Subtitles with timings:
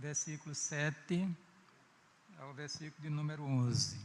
[0.00, 1.28] versículo 7
[2.38, 3.98] ao versículo de número 11.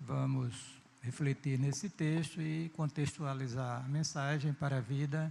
[0.00, 5.30] Vamos refletir nesse texto e contextualizar a mensagem para a vida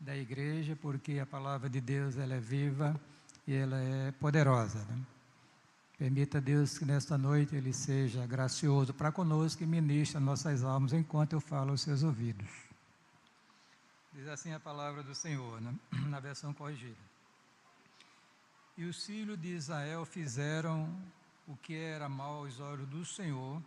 [0.00, 2.98] da igreja, porque a palavra de Deus ela é viva
[3.46, 4.78] e ela é poderosa.
[4.84, 4.98] Né?
[5.98, 11.34] Permita Deus que nesta noite Ele seja gracioso para conosco e ministre nossas almas enquanto
[11.34, 12.48] eu falo aos seus ouvidos.
[14.14, 15.74] Diz assim a palavra do Senhor, né?
[16.08, 17.07] na versão corrigida.
[18.78, 20.88] E os filhos de Israel fizeram
[21.48, 23.60] o que era mal aos olhos do Senhor,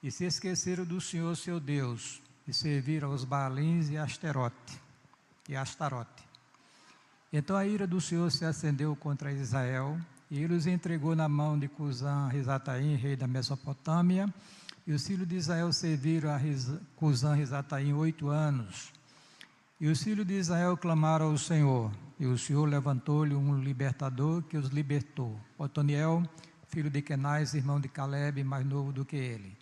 [0.00, 4.80] e se esqueceram do Senhor seu Deus, e serviram aos Baalins e Asterote,
[5.48, 6.22] e Astarote.
[7.32, 10.00] Então a ira do Senhor se acendeu contra Israel,
[10.30, 14.32] e ele os entregou na mão de Cusã Risataim, rei da Mesopotâmia,
[14.86, 16.38] e os filhos de Israel serviram a
[16.94, 18.92] Cusã Risataim oito anos.
[19.82, 24.56] E os filhos de Israel clamaram ao Senhor, e o Senhor levantou-lhe um libertador que
[24.56, 25.36] os libertou.
[25.58, 26.22] Otoniel,
[26.68, 29.58] filho de Kenais, irmão de Caleb, mais novo do que ele.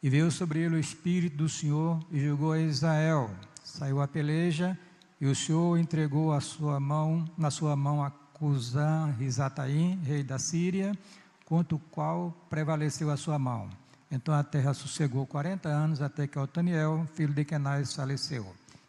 [0.00, 3.28] E veio sobre ele o Espírito do Senhor e julgou a Israel.
[3.64, 4.78] Saiu a peleja,
[5.20, 10.38] e o Senhor entregou a sua mão, na sua mão a Cusã Risataim, rei da
[10.38, 10.96] Síria,
[11.44, 13.68] contra o qual prevaleceu a sua mão.
[14.12, 18.46] Então a terra sossegou 40 anos até que Otaniel, filho de Kenais, faleceu.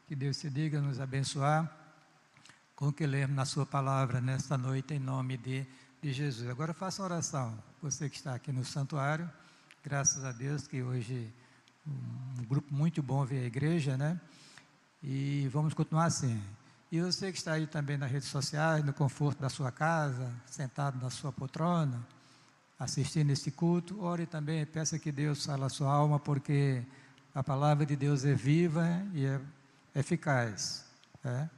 [0.08, 1.70] Que Deus se diga nos abençoar
[2.78, 5.68] com o que lemos na sua palavra nesta noite, em nome de,
[6.02, 6.50] de Jesus.
[6.50, 9.30] Agora faça oração, você que está aqui no santuário,
[9.84, 11.30] graças a Deus que hoje
[11.86, 14.18] um grupo muito bom veio à igreja, né?
[15.04, 16.42] E vamos continuar assim.
[16.90, 20.98] E você que está aí também nas redes sociais, no conforto da sua casa, sentado
[21.04, 22.02] na sua poltrona,
[22.80, 26.82] assistindo este culto, ore também, peça que Deus fale a sua alma, porque
[27.36, 29.42] a palavra de Deus é viva e é
[29.98, 30.86] eficaz.
[31.26, 31.50] É?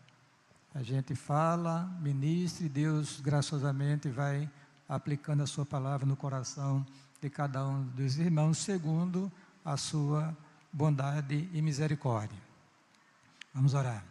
[0.74, 4.50] A gente fala, ministre, Deus graciosamente vai
[4.88, 6.86] aplicando a sua palavra no coração
[7.22, 9.32] de cada um dos irmãos, segundo
[9.64, 10.36] a sua
[10.72, 12.38] bondade e misericórdia.
[13.54, 14.04] Vamos orar.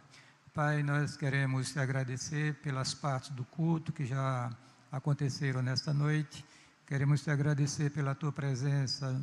[0.53, 4.51] Pai, nós queremos te agradecer pelas partes do culto que já
[4.91, 6.45] aconteceram nesta noite.
[6.85, 9.19] Queremos te agradecer pela tua presença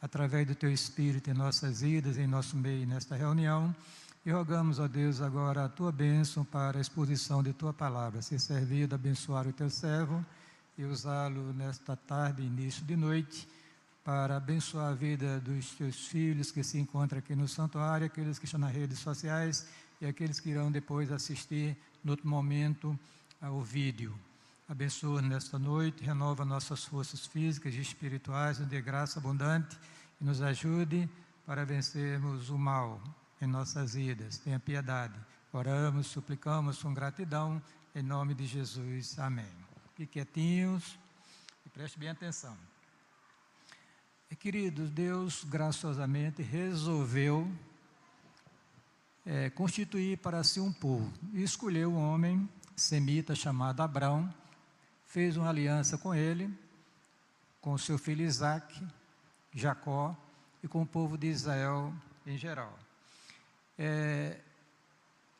[0.00, 3.74] através do teu Espírito em nossas vidas, em nosso meio, nesta reunião.
[4.24, 8.22] E rogamos, ó Deus, agora a tua bênção para a exposição de tua palavra.
[8.22, 10.24] Ser servido, abençoar o teu servo
[10.78, 13.48] e usá-lo nesta tarde, início de noite,
[14.04, 18.44] para abençoar a vida dos teus filhos que se encontram aqui no santuário, aqueles que
[18.44, 19.66] estão nas redes sociais
[20.00, 22.96] e aqueles que irão depois assistir, no outro momento,
[23.40, 24.14] ao vídeo.
[24.68, 29.76] Abençoa nesta noite, renova nossas forças físicas e espirituais, de graça abundante
[30.20, 31.10] e nos ajude
[31.44, 33.00] para vencermos o mal
[33.42, 34.38] em nossas vidas.
[34.38, 35.18] Tenha piedade.
[35.52, 37.60] Oramos, suplicamos com gratidão,
[37.94, 39.18] em nome de Jesus.
[39.18, 39.44] Amém.
[39.88, 40.98] Fiquem quietinhos
[41.66, 42.56] e preste bem atenção.
[44.38, 47.48] Queridos, Deus graciosamente resolveu
[49.24, 51.12] é, constituir para si um povo.
[51.32, 54.32] E escolheu um homem semita chamado Abraão,
[55.06, 56.52] fez uma aliança com ele,
[57.60, 58.84] com seu filho Isaac,
[59.52, 60.16] Jacó
[60.62, 61.94] e com o povo de Israel
[62.26, 62.76] em geral.
[63.78, 64.38] É,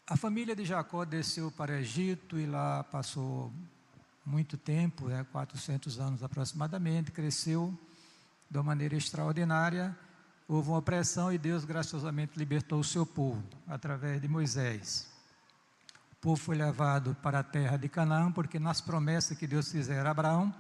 [0.07, 3.53] a família de Jacó desceu para Egito e lá passou
[4.25, 7.77] muito tempo, né, 400 anos aproximadamente, cresceu
[8.51, 9.97] de uma maneira extraordinária
[10.49, 15.11] houve uma opressão e Deus graciosamente libertou o seu povo através de Moisés.
[16.13, 20.09] O povo foi levado para a terra de Canaã, porque nas promessas que Deus fizera
[20.09, 20.55] a Abraão,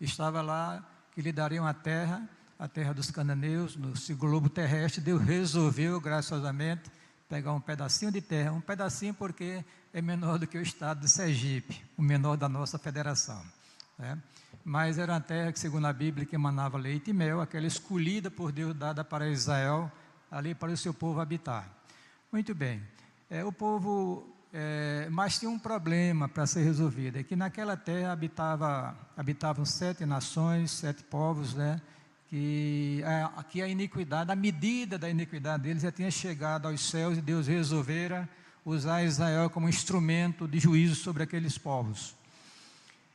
[0.00, 2.28] estava lá que lhe dariam a terra,
[2.58, 5.00] a terra dos cananeus, no globo terrestre.
[5.00, 6.90] Deus resolveu graciosamente
[7.28, 11.10] pegar um pedacinho de terra, um pedacinho porque é menor do que o estado de
[11.10, 13.42] Sergipe, o menor da nossa federação.
[13.98, 14.18] Né?
[14.68, 18.28] mas era uma terra que, segundo a Bíblia, que emanava leite e mel, aquela escolhida
[18.28, 19.88] por Deus, dada para Israel,
[20.28, 21.70] ali para o seu povo habitar.
[22.32, 22.82] Muito bem.
[23.30, 28.10] É, o povo, é, mas tinha um problema para ser resolvido, é que naquela terra
[28.10, 31.80] habitava, habitavam sete nações, sete povos, né?
[32.28, 37.18] Que, a, que a iniquidade, a medida da iniquidade deles já tinha chegado aos céus
[37.18, 38.28] e Deus resolvera
[38.64, 42.16] usar Israel como instrumento de juízo sobre aqueles povos.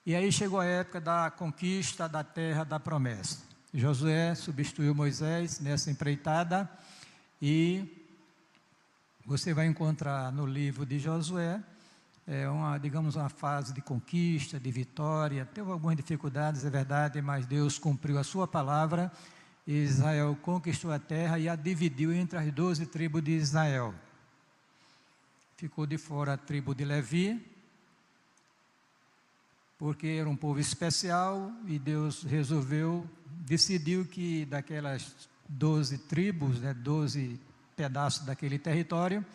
[0.06, 3.40] E aí chegou a época da conquista da terra da promessa.
[3.74, 6.70] Josué substituiu Moisés nessa empreitada
[7.42, 7.86] e
[9.26, 11.62] você vai encontrar no livro de Josué
[12.28, 15.46] é uma, digamos, uma fase de conquista, de vitória.
[15.46, 19.12] Teve algumas dificuldades, é verdade, mas Deus cumpriu a sua palavra.
[19.66, 23.94] Israel conquistou a terra e a dividiu entre as doze tribos de Israel.
[25.58, 27.40] Ficou de fora a tribo de Levi,
[29.78, 37.40] porque era um povo especial e Deus resolveu, decidiu que daquelas 12 tribos, né, 12
[37.76, 39.26] pedaços daquele território,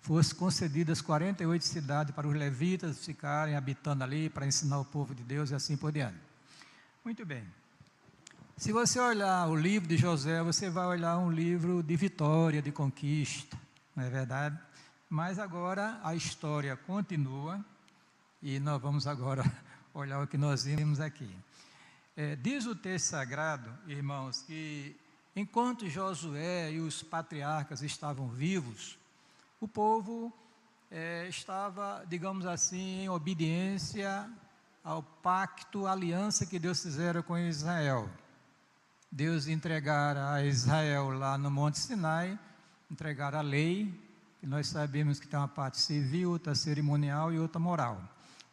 [0.00, 5.22] fosse concedidas 48 cidades para os levitas ficarem habitando ali para ensinar o povo de
[5.22, 6.18] Deus e assim por diante.
[7.04, 7.44] Muito bem.
[8.56, 12.70] Se você olhar o livro de José, você vai olhar um livro de vitória, de
[12.70, 13.58] conquista,
[13.96, 14.58] não é verdade?
[15.08, 17.64] Mas agora a história continua
[18.42, 19.42] e nós vamos agora
[19.94, 21.34] olhar o que nós vimos aqui.
[22.16, 24.94] É, diz o texto sagrado, irmãos, que
[25.34, 28.98] enquanto Josué e os patriarcas estavam vivos,
[29.60, 30.32] o povo
[30.90, 34.28] é, estava, digamos assim, em obediência
[34.82, 38.08] ao pacto, aliança que Deus fizera com Israel.
[39.12, 42.38] Deus entregara a Israel lá no Monte Sinai,
[42.90, 43.92] entregar a lei,
[44.42, 48.02] e nós sabemos que tem uma parte civil, outra cerimonial e outra moral.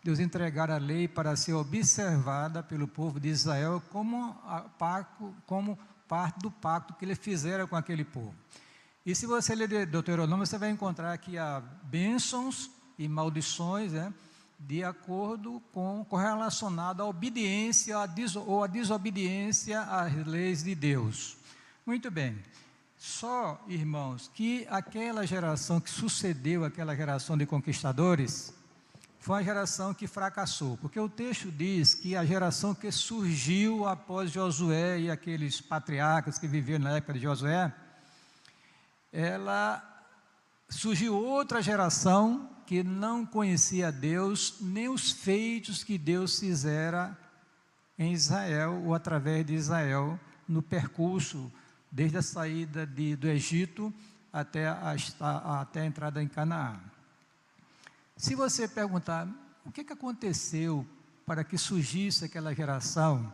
[0.04, 5.06] Deus entregara a lei para ser observada pelo povo de Israel como, a,
[5.45, 8.36] como parte do pacto que ele fizera com aquele povo.
[9.07, 12.69] E se você ler Deuteronômio, você vai encontrar aqui há bênçãos
[13.00, 14.13] e maldições, né,
[14.59, 17.95] de acordo com correlacionado à obediência
[18.45, 21.38] ou à desobediência às leis de Deus.
[21.86, 22.38] Muito bem.
[22.98, 28.54] Só, irmãos, que aquela geração que sucedeu aquela geração de conquistadores
[29.19, 34.31] foi uma geração que fracassou, porque o texto diz que a geração que surgiu após
[34.31, 37.74] Josué e aqueles patriarcas que viveram na época de Josué,
[39.19, 39.84] ela
[40.69, 47.18] surgiu outra geração que não conhecia Deus, nem os feitos que Deus fizera
[47.98, 51.52] em Israel ou através de Israel no percurso
[51.92, 53.92] desde a saída de, do Egito
[54.31, 54.96] até a,
[55.62, 56.80] até a entrada em Canaã.
[58.16, 59.28] Se você perguntar
[59.66, 60.86] o que, que aconteceu
[61.25, 63.34] para que surgisse aquela geração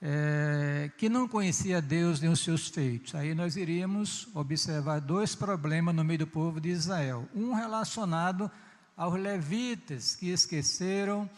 [0.00, 3.14] é, que não conhecia Deus nem os seus feitos.
[3.14, 7.28] Aí nós iríamos observar dois problemas no meio do povo de Israel.
[7.34, 8.50] Um relacionado
[8.96, 11.28] aos levitas que esqueceram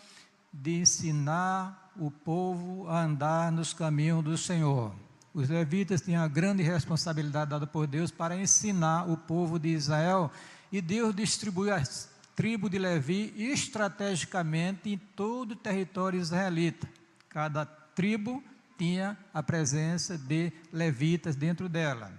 [0.52, 4.94] de ensinar o povo a andar nos caminhos do Senhor.
[5.32, 10.30] Os levitas tinham a grande responsabilidade dada por Deus para ensinar o povo de Israel
[10.72, 16.88] e Deus distribuiu as tribos de Levi estrategicamente em todo o território israelita.
[17.28, 17.64] Cada
[18.00, 18.42] tribo
[18.78, 22.10] tinha a presença de levitas dentro dela.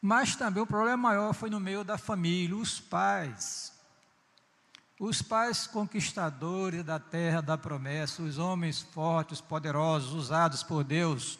[0.00, 3.70] Mas também o problema maior foi no meio da família, os pais.
[4.98, 11.38] Os pais conquistadores da terra da promessa, os homens fortes, poderosos, usados por Deus,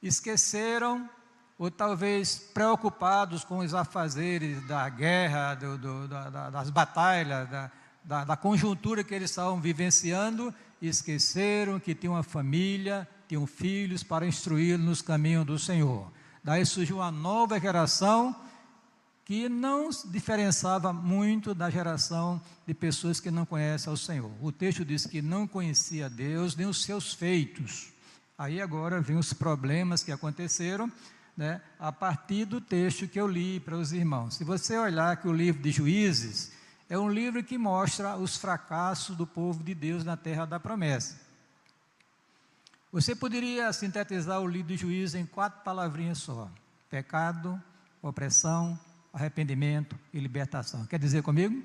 [0.00, 1.10] esqueceram,
[1.58, 7.72] ou talvez preocupados com os afazeres da guerra, do, do, da, das batalhas, da,
[8.04, 14.26] da, da conjuntura que eles estavam vivenciando, esqueceram que tinham uma família, tinham filhos para
[14.26, 16.10] instruí-los nos caminhos do Senhor.
[16.42, 18.34] Daí surgiu uma nova geração
[19.24, 24.30] que não diferenciava muito da geração de pessoas que não conhecem ao Senhor.
[24.40, 27.88] O texto diz que não conhecia Deus nem os seus feitos.
[28.38, 30.90] Aí agora vem os problemas que aconteceram,
[31.36, 34.36] né, a partir do texto que eu li para os irmãos.
[34.36, 36.52] Se você olhar que o livro de Juízes
[36.88, 41.20] é um livro que mostra os fracassos do povo de Deus na terra da promessa.
[42.92, 46.48] Você poderia sintetizar o livro de Juízes em quatro palavrinhas só:
[46.88, 47.60] pecado,
[48.00, 48.78] opressão,
[49.12, 50.86] arrependimento e libertação.
[50.86, 51.62] Quer dizer comigo?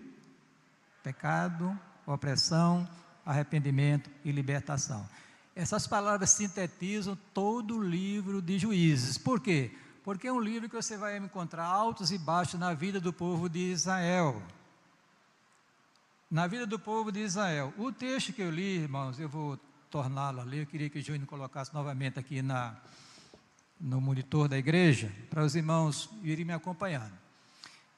[1.03, 2.87] Pecado, opressão,
[3.25, 5.07] arrependimento e libertação.
[5.55, 9.17] Essas palavras sintetizam todo o livro de Juízes.
[9.17, 9.71] Por quê?
[10.03, 13.47] Porque é um livro que você vai encontrar altos e baixos na vida do povo
[13.47, 14.41] de Israel.
[16.31, 17.73] Na vida do povo de Israel.
[17.77, 19.59] O texto que eu li, irmãos, eu vou
[19.89, 20.59] torná-lo ali.
[20.59, 22.77] Eu queria que o Júnior colocasse novamente aqui na,
[23.77, 27.11] no monitor da igreja, para os irmãos irem me acompanhando.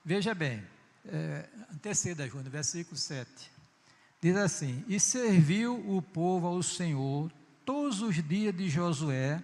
[0.04, 0.64] Veja bem,
[1.06, 3.30] é, anteceda, Júnior, versículo 7.
[4.20, 7.32] Diz assim: E serviu o povo ao Senhor
[7.64, 9.44] todos os dias de Josué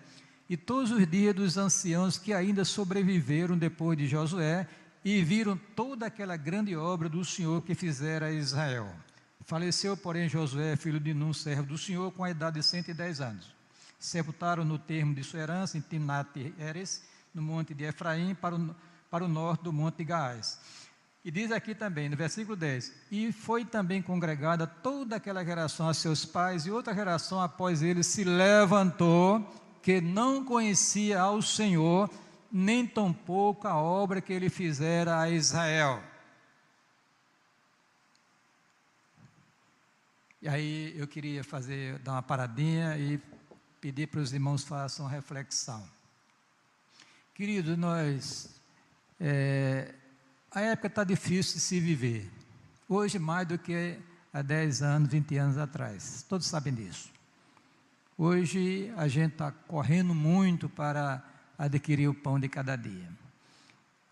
[0.50, 4.68] e todos os dias dos anciãos que ainda sobreviveram depois de Josué
[5.04, 8.92] e viram toda aquela grande obra do Senhor que fizera a Israel.
[9.46, 13.56] Faleceu, porém, Josué, filho de Nun, servo do Senhor, com a idade de 110 anos.
[13.98, 17.04] Sepultaram no termo de sua herança, em Timnat-Eres,
[17.34, 18.76] no monte de Efraim, para o,
[19.10, 20.60] para o norte do monte de Gaás.
[21.24, 25.94] E diz aqui também, no versículo 10: E foi também congregada toda aquela geração a
[25.94, 29.46] seus pais, e outra geração após ele se levantou,
[29.82, 32.10] que não conhecia ao Senhor,
[32.52, 36.04] nem tampouco a obra que ele fizera a Israel.
[40.42, 43.22] E aí eu queria fazer, dar uma paradinha e
[43.82, 45.86] pedir para os irmãos façam uma reflexão.
[47.36, 48.50] Queridos, nós,
[49.20, 49.94] é,
[50.52, 52.32] a época está difícil de se viver.
[52.88, 54.00] Hoje mais do que
[54.34, 56.26] há 10 anos, 20 anos atrás.
[56.28, 57.12] Todos sabem disso.
[58.18, 61.24] Hoje a gente está correndo muito para
[61.60, 63.10] adquirir o pão de cada dia.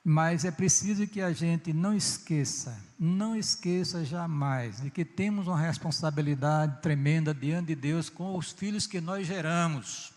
[0.04, 5.60] Mas é preciso que a gente não esqueça, não esqueça jamais de que temos uma
[5.60, 10.14] responsabilidade tremenda diante de Deus com os filhos que nós geramos.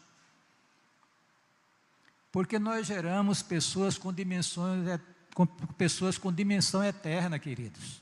[2.31, 5.01] Porque nós geramos pessoas com dimensões,
[5.35, 8.01] com pessoas com dimensão eterna, queridos.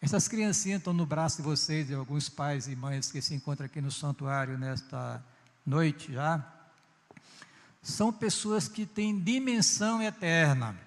[0.00, 3.66] Essas criancinhas estão no braço de vocês, de alguns pais e mães que se encontram
[3.66, 5.24] aqui no santuário nesta
[5.64, 6.57] noite já.
[7.88, 10.78] São pessoas que têm dimensão eterna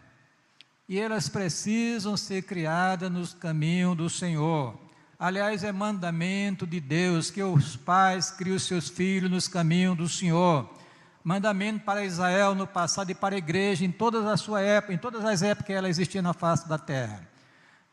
[0.87, 4.77] e elas precisam ser criadas nos caminhos do Senhor.
[5.17, 10.07] Aliás, é mandamento de Deus que os pais criem os seus filhos nos caminhos do
[10.07, 10.69] Senhor.
[11.23, 14.99] Mandamento para Israel no passado e para a igreja em todas as suas épocas, em
[14.99, 17.27] todas as épocas que ela existia na face da terra.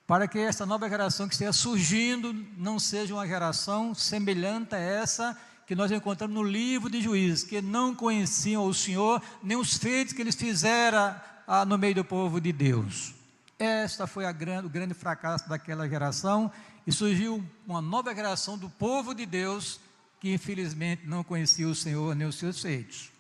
[0.06, 5.34] Para que essa nova geração que esteja surgindo não seja uma geração semelhante a essa
[5.68, 10.14] que nós encontramos no livro de Juízes, que não conheciam o Senhor, nem os feitos
[10.14, 11.14] que eles fizeram
[11.46, 13.12] ah, no meio do povo de Deus.
[13.58, 16.50] Esta foi grande, o grande fracasso daquela geração
[16.86, 19.78] e surgiu uma nova geração do povo de Deus
[20.18, 23.10] que infelizmente não conhecia o Senhor nem os seus feitos.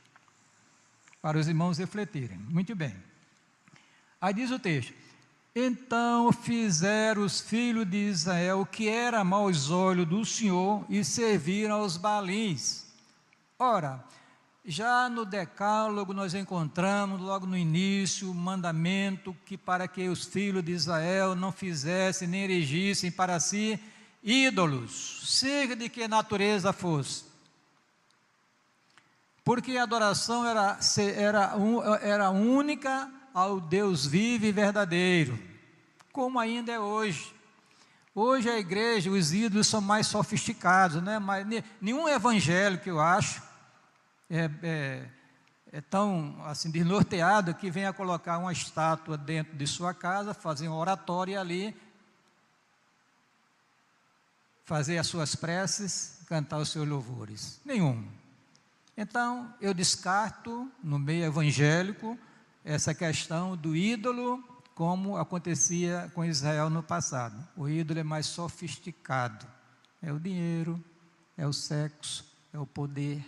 [1.20, 2.38] Para os irmãos refletirem.
[2.38, 2.96] Muito bem.
[4.18, 4.94] Aí diz o texto:
[5.54, 11.76] Então fizeram os filhos de Israel o que era aos olhos do Senhor e serviram
[11.76, 12.86] aos balins.
[13.58, 14.04] Ora,
[14.64, 20.62] já no Decálogo nós encontramos logo no início o mandamento que para que os filhos
[20.62, 23.80] de Israel não fizessem nem erigissem para si
[24.22, 27.24] ídolos, seja de que natureza fosse.
[29.42, 30.78] Porque a adoração era,
[31.16, 31.54] era,
[32.02, 35.38] era única ao Deus vivo e verdadeiro,
[36.12, 37.32] como ainda é hoje.
[38.12, 41.20] Hoje a igreja, os ídolos são mais sofisticados, né?
[41.20, 41.46] Mas
[41.80, 43.40] nenhum evangelho que eu acho
[44.28, 45.08] é, é,
[45.70, 50.74] é tão assim desnorteado que venha colocar uma estátua dentro de sua casa, fazer um
[50.74, 51.76] oratório ali,
[54.64, 57.60] fazer as suas preces, cantar os seus louvores.
[57.64, 58.04] Nenhum.
[58.96, 62.18] Então, eu descarto no meio evangélico
[62.68, 64.44] essa questão do ídolo,
[64.74, 67.34] como acontecia com Israel no passado.
[67.56, 69.46] O ídolo é mais sofisticado.
[70.02, 70.78] É o dinheiro,
[71.34, 73.24] é o sexo, é o poder,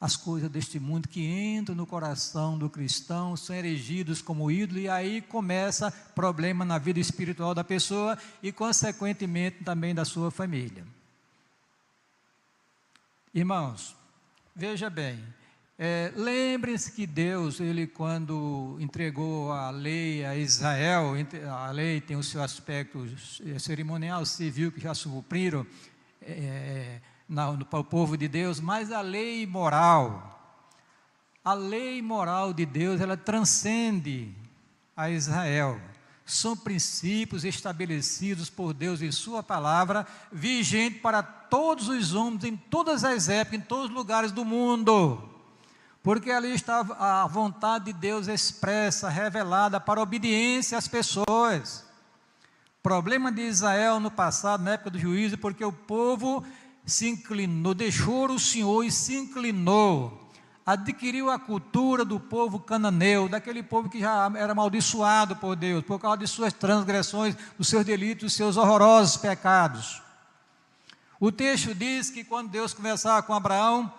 [0.00, 4.88] as coisas deste mundo que entram no coração do cristão, são erigidos como ídolo, e
[4.88, 10.86] aí começa problema na vida espiritual da pessoa e, consequentemente, também da sua família.
[13.34, 13.96] Irmãos,
[14.54, 15.22] veja bem,
[15.82, 21.14] é, lembrem-se que Deus, ele quando entregou a lei a Israel,
[21.50, 23.08] a lei tem o seu aspecto
[23.46, 25.66] é, cerimonial, civil, que já supriram,
[26.20, 27.00] é,
[27.70, 30.38] para o povo de Deus, mas a lei moral,
[31.42, 34.34] a lei moral de Deus, ela transcende
[34.94, 35.80] a Israel.
[36.26, 43.02] São princípios estabelecidos por Deus em Sua palavra, vigente para todos os homens, em todas
[43.02, 45.29] as épocas, em todos os lugares do mundo.
[46.02, 51.84] Porque ali está a vontade de Deus expressa, revelada para obediência às pessoas.
[52.82, 56.42] Problema de Israel no passado, na época do juízo, porque o povo
[56.86, 60.30] se inclinou, deixou o Senhor e se inclinou,
[60.64, 66.00] adquiriu a cultura do povo cananeu, daquele povo que já era amaldiçoado por Deus, por
[66.00, 70.02] causa de suas transgressões, dos seus delitos, dos seus horrorosos pecados.
[71.20, 73.92] O texto diz que quando Deus conversava com Abraão,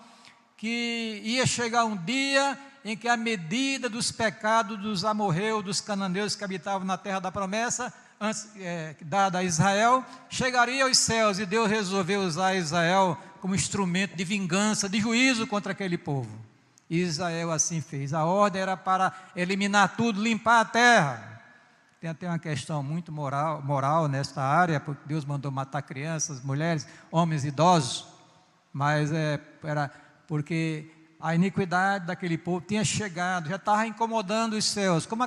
[0.61, 6.35] que ia chegar um dia em que a medida dos pecados dos amorreus, dos cananeus
[6.35, 11.47] que habitavam na terra da promessa, antes, é, dada a Israel, chegaria aos céus e
[11.47, 16.29] Deus resolveu usar Israel como instrumento de vingança, de juízo contra aquele povo.
[16.87, 18.13] Israel assim fez.
[18.13, 21.41] A ordem era para eliminar tudo, limpar a terra.
[21.99, 26.87] Tem até uma questão muito moral, moral nesta área, porque Deus mandou matar crianças, mulheres,
[27.09, 28.05] homens idosos,
[28.71, 29.89] mas é, era
[30.31, 30.85] porque
[31.19, 35.23] a iniquidade daquele povo tinha chegado, já estava incomodando os céus, como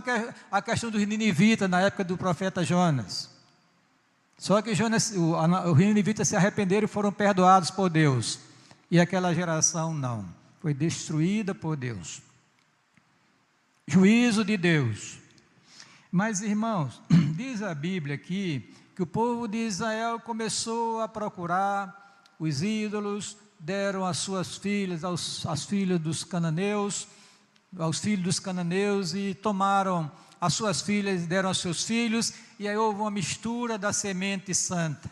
[0.50, 3.28] a questão dos ninivitas na época do profeta Jonas.
[4.38, 8.38] Só que Jonas, os ninivitas se arrependeram e foram perdoados por Deus,
[8.90, 10.24] e aquela geração não,
[10.58, 12.22] foi destruída por Deus.
[13.86, 15.18] Juízo de Deus.
[16.10, 16.98] Mas, irmãos,
[17.36, 24.04] diz a Bíblia aqui que o povo de Israel começou a procurar os ídolos, deram
[24.04, 27.08] as suas filhas aos as filhas dos cananeus,
[27.78, 32.76] aos filhos dos cananeus e tomaram as suas filhas deram aos seus filhos, e aí
[32.76, 35.10] houve uma mistura da semente santa.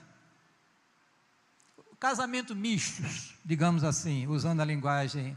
[1.99, 5.35] Casamento mistos, digamos assim, usando a linguagem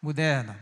[0.00, 0.58] moderna.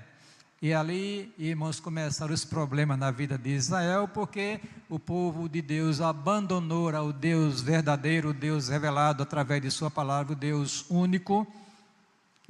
[0.60, 6.00] E ali, irmãos, começaram os problemas na vida de Israel, porque o povo de Deus
[6.00, 11.46] abandonou o Deus verdadeiro, o Deus revelado através de Sua palavra, o Deus único,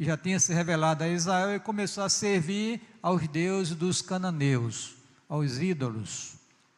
[0.02, 4.97] e já tinha se revelado a Israel, e começou a servir aos deuses dos cananeus,
[5.28, 6.35] aos ídolos,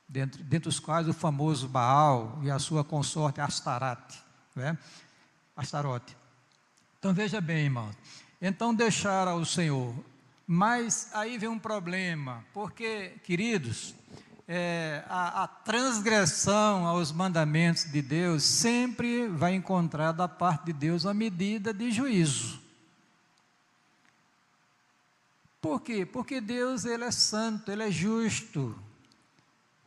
[0.06, 4.22] dentre, dentre os quais o famoso Baal e a sua consorte Astarate,
[4.54, 4.76] né?
[5.56, 6.14] Astarote.
[6.98, 7.96] Então veja bem, irmãos.
[8.42, 9.94] Então deixaram o Senhor
[10.46, 13.94] mas aí vem um problema, porque, queridos,
[14.46, 21.04] é, a, a, transgressão aos mandamentos de Deus sempre vai encontrar da parte de Deus
[21.04, 22.63] uma medida de juízo.
[25.64, 26.04] Por quê?
[26.04, 28.76] Porque Deus ele é santo, ele é justo.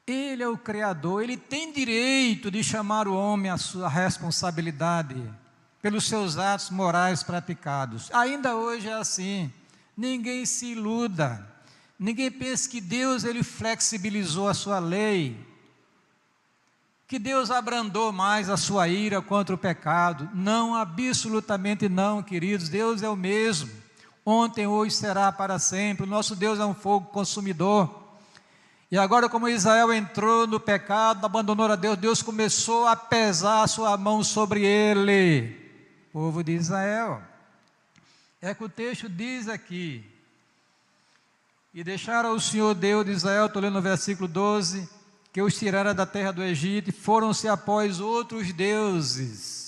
[0.08, 5.16] Ele é o Criador, ele tem direito de chamar o homem à sua responsabilidade
[5.80, 8.10] pelos seus atos morais praticados.
[8.12, 9.54] Ainda hoje é assim.
[9.96, 11.48] Ninguém se iluda.
[12.00, 15.38] Ninguém pense que Deus ele flexibilizou a sua lei.
[17.08, 20.28] Que Deus abrandou mais a sua ira contra o pecado.
[20.34, 22.68] Não, absolutamente não, queridos.
[22.68, 23.86] Deus é o mesmo.
[24.30, 26.04] Ontem, hoje será para sempre.
[26.04, 28.04] O nosso Deus é um fogo consumidor.
[28.92, 33.68] E agora, como Israel entrou no pecado, abandonou a Deus, Deus começou a pesar a
[33.68, 35.56] sua mão sobre ele,
[36.12, 37.22] povo de Israel.
[38.42, 40.04] É que o texto diz aqui,
[41.74, 44.90] e deixaram o Senhor Deus de Israel, estou lendo no versículo 12,
[45.32, 49.67] que os tirara da terra do Egito, e foram-se após outros deuses.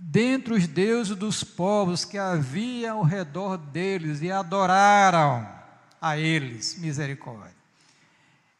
[0.00, 5.46] Dentre os deuses dos povos que havia ao redor deles, e adoraram
[6.00, 7.56] a eles, misericórdia.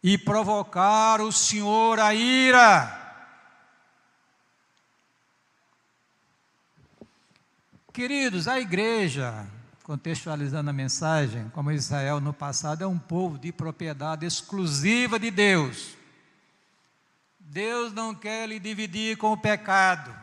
[0.02, 2.98] E provocaram o Senhor a ira
[7.98, 9.44] Queridos, a igreja,
[9.82, 15.96] contextualizando a mensagem, como Israel no passado, é um povo de propriedade exclusiva de Deus.
[17.40, 20.14] Deus não quer lhe dividir com o pecado.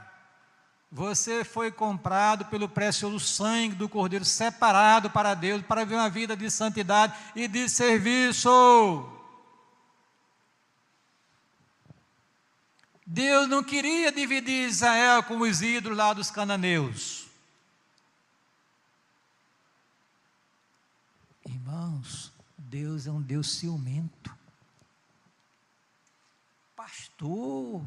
[0.91, 6.37] Você foi comprado pelo precioso sangue do Cordeiro, separado para Deus, para viver uma vida
[6.37, 9.11] de santidade e de serviço.
[13.05, 17.27] Deus não queria dividir Israel com os ídolos lá dos cananeus.
[21.45, 24.33] Irmãos, Deus é um Deus ciumento.
[26.75, 27.83] Pastor,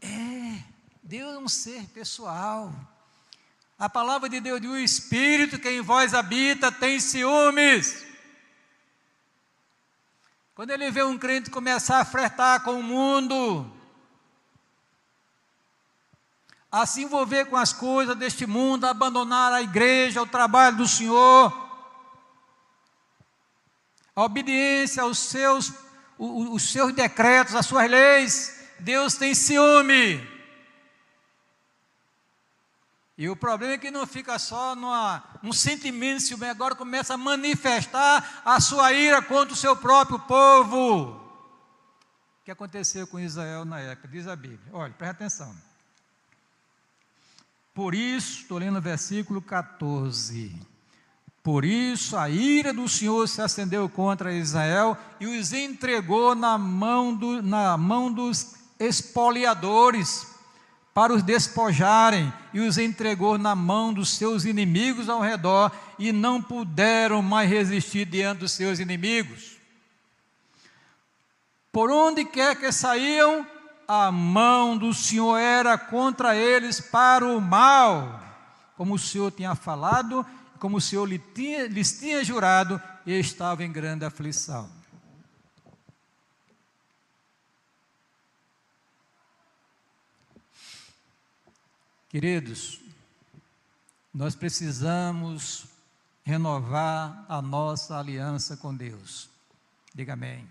[0.00, 0.62] é,
[1.10, 2.72] Deus é um ser pessoal.
[3.76, 8.06] A palavra de Deus diz: o Espírito que em vós habita tem ciúmes.
[10.54, 13.68] Quando ele vê um crente começar a flertar com o mundo,
[16.70, 20.86] a se envolver com as coisas deste mundo, a abandonar a igreja, o trabalho do
[20.86, 21.52] Senhor,
[24.14, 25.72] a obediência aos seus,
[26.16, 30.29] os seus decretos, às suas leis, Deus tem ciúme.
[33.20, 37.18] E o problema é que não fica só numa, num sentimento ciúme, agora começa a
[37.18, 41.10] manifestar a sua ira contra o seu próprio povo.
[42.40, 44.08] O que aconteceu com Israel na época?
[44.08, 44.72] Diz a Bíblia.
[44.72, 45.54] Olha, presta atenção.
[47.74, 50.58] Por isso, estou lendo o versículo 14.
[51.42, 57.14] Por isso a ira do Senhor se acendeu contra Israel e os entregou na mão,
[57.14, 60.29] do, na mão dos espoliadores
[60.92, 66.42] para os despojarem e os entregou na mão dos seus inimigos ao redor e não
[66.42, 69.56] puderam mais resistir diante dos seus inimigos.
[71.72, 73.46] Por onde quer que saíam,
[73.86, 78.20] a mão do Senhor era contra eles para o mal,
[78.76, 80.26] como o Senhor tinha falado
[80.60, 84.68] como o Senhor lhes tinha, jurado, e estava em grande aflição.
[92.10, 92.80] Queridos,
[94.12, 95.66] nós precisamos
[96.24, 99.30] renovar a nossa aliança com Deus.
[99.94, 100.44] Diga amém.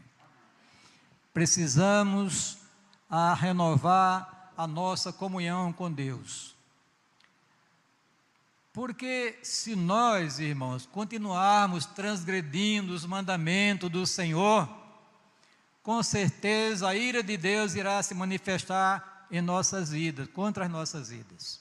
[1.34, 2.60] Precisamos
[3.10, 6.56] a renovar a nossa comunhão com Deus.
[8.72, 14.70] Porque se nós, irmãos, continuarmos transgredindo os mandamentos do Senhor,
[15.84, 21.10] com certeza a ira de Deus irá se manifestar em nossas vidas, contra as nossas
[21.10, 21.60] vidas.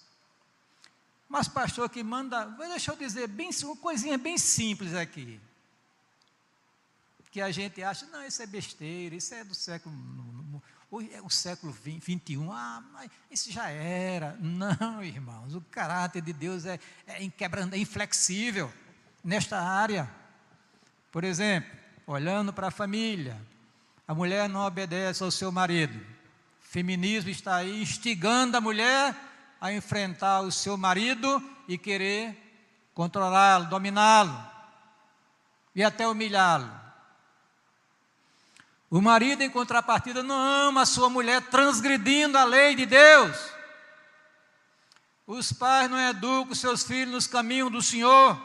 [1.28, 5.38] Mas, pastor, que manda, deixa eu dizer, bem, uma coisinha bem simples aqui.
[7.31, 9.94] Que a gente acha, não, isso é besteira, isso é do século.
[11.12, 14.38] É o século 21, ah, mas isso já era.
[14.40, 18.72] Não, irmãos, o caráter de Deus é, é é inflexível
[19.22, 20.11] nesta área.
[21.12, 21.70] Por exemplo,
[22.07, 23.38] olhando para a família,
[24.07, 26.00] a mulher não obedece ao seu marido.
[26.70, 29.16] Feminismo está aí instigando a mulher
[29.59, 32.37] a enfrentar o seu marido e querer
[32.92, 34.38] controlá-lo, dominá-lo
[35.74, 36.70] e até humilhá-lo.
[38.90, 43.35] O marido, em contrapartida, não ama a sua mulher transgredindo a lei de Deus.
[45.26, 48.38] Os pais não educam seus filhos nos caminhos do Senhor.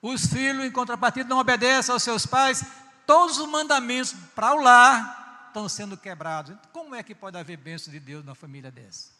[0.00, 2.64] Os filhos, em contrapartida, não obedecem aos seus pais.
[3.06, 5.25] Todos os mandamentos para o lar
[5.56, 6.54] estão sendo quebrados.
[6.70, 9.10] Como é que pode haver bênção de Deus na família dessa?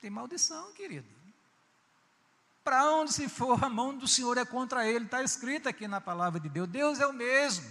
[0.00, 1.06] Tem maldição, querido.
[2.64, 5.04] Para onde se for, a mão do Senhor é contra ele.
[5.04, 6.68] Está escrito aqui na palavra de Deus.
[6.68, 7.68] Deus é o mesmo.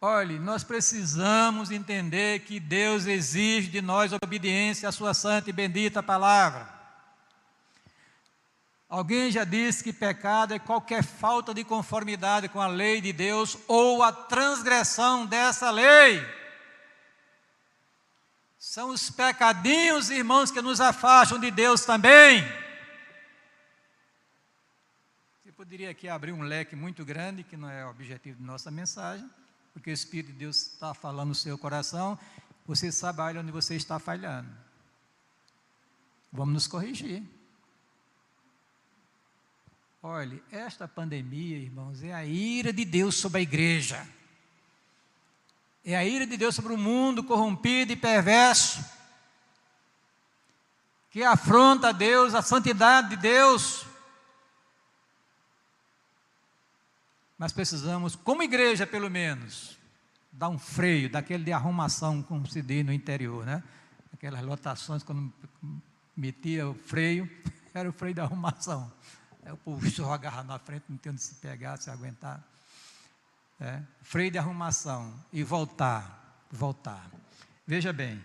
[0.00, 6.02] Olhe, nós precisamos entender que Deus exige de nós obediência à Sua santa e bendita
[6.02, 6.77] palavra.
[8.88, 13.58] Alguém já disse que pecado é qualquer falta de conformidade com a lei de Deus
[13.68, 16.26] ou a transgressão dessa lei.
[18.58, 22.42] São os pecadinhos, irmãos, que nos afastam de Deus também.
[25.44, 28.70] Você poderia aqui abrir um leque muito grande, que não é o objetivo de nossa
[28.70, 29.28] mensagem,
[29.74, 32.18] porque o Espírito de Deus está falando no seu coração,
[32.66, 34.48] você sabe onde você está falhando.
[36.32, 37.22] Vamos nos corrigir.
[40.02, 44.06] Olhe, esta pandemia, irmãos, é a ira de Deus sobre a igreja.
[45.84, 48.84] É a ira de Deus sobre o mundo corrompido e perverso,
[51.10, 53.86] que afronta a Deus, a santidade de Deus.
[57.36, 59.76] Mas precisamos, como igreja pelo menos,
[60.30, 63.64] dar um freio, daquele de arrumação, como se diz no interior, né?
[64.12, 65.32] Aquelas lotações, quando
[66.16, 67.28] metia o freio,
[67.74, 68.92] era o freio da arrumação.
[69.44, 72.42] Aí o povo só agarrar na frente, não tendo se pegar, se aguentar
[73.60, 77.10] é, freio de arrumação e voltar, voltar.
[77.66, 78.22] Veja bem,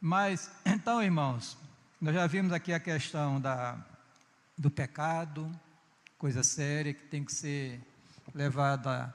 [0.00, 1.56] mas então, irmãos,
[2.00, 3.78] nós já vimos aqui a questão da,
[4.56, 5.50] do pecado,
[6.18, 7.80] coisa séria que tem que ser
[8.34, 9.14] levada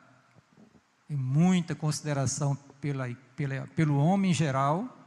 [1.10, 4.98] em muita consideração pela, pela, pelo homem em geral,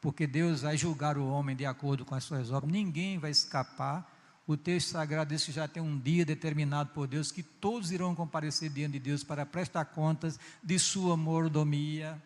[0.00, 4.08] porque Deus vai julgar o homem de acordo com as suas obras, ninguém vai escapar
[4.52, 8.16] o texto sagrado diz que já tem um dia determinado por Deus, que todos irão
[8.16, 12.20] comparecer diante de Deus para prestar contas de sua mordomia.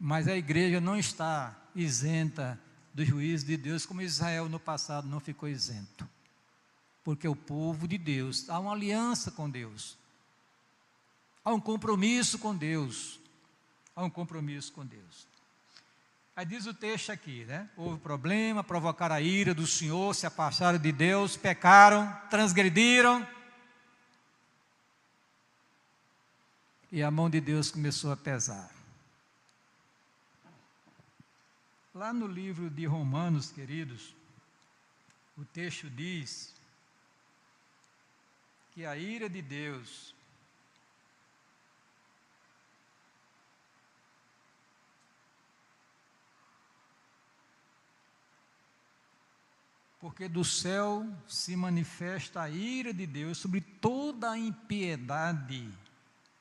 [0.00, 2.58] Mas a igreja não está isenta
[2.94, 6.08] do juízo de Deus, como Israel no passado não ficou isento.
[7.04, 9.98] Porque o povo de Deus há uma aliança com Deus,
[11.44, 13.20] há um compromisso com Deus,
[13.94, 15.31] há um compromisso com Deus.
[16.34, 17.68] Aí diz o texto aqui, né?
[17.76, 23.26] Houve problema, provocaram a ira do Senhor, se afastaram de Deus, pecaram, transgrediram.
[26.90, 28.70] E a mão de Deus começou a pesar.
[31.94, 34.14] Lá no livro de Romanos, queridos,
[35.36, 36.54] o texto diz
[38.72, 40.14] que a ira de Deus
[50.02, 55.72] porque do céu se manifesta a ira de Deus sobre toda a impiedade,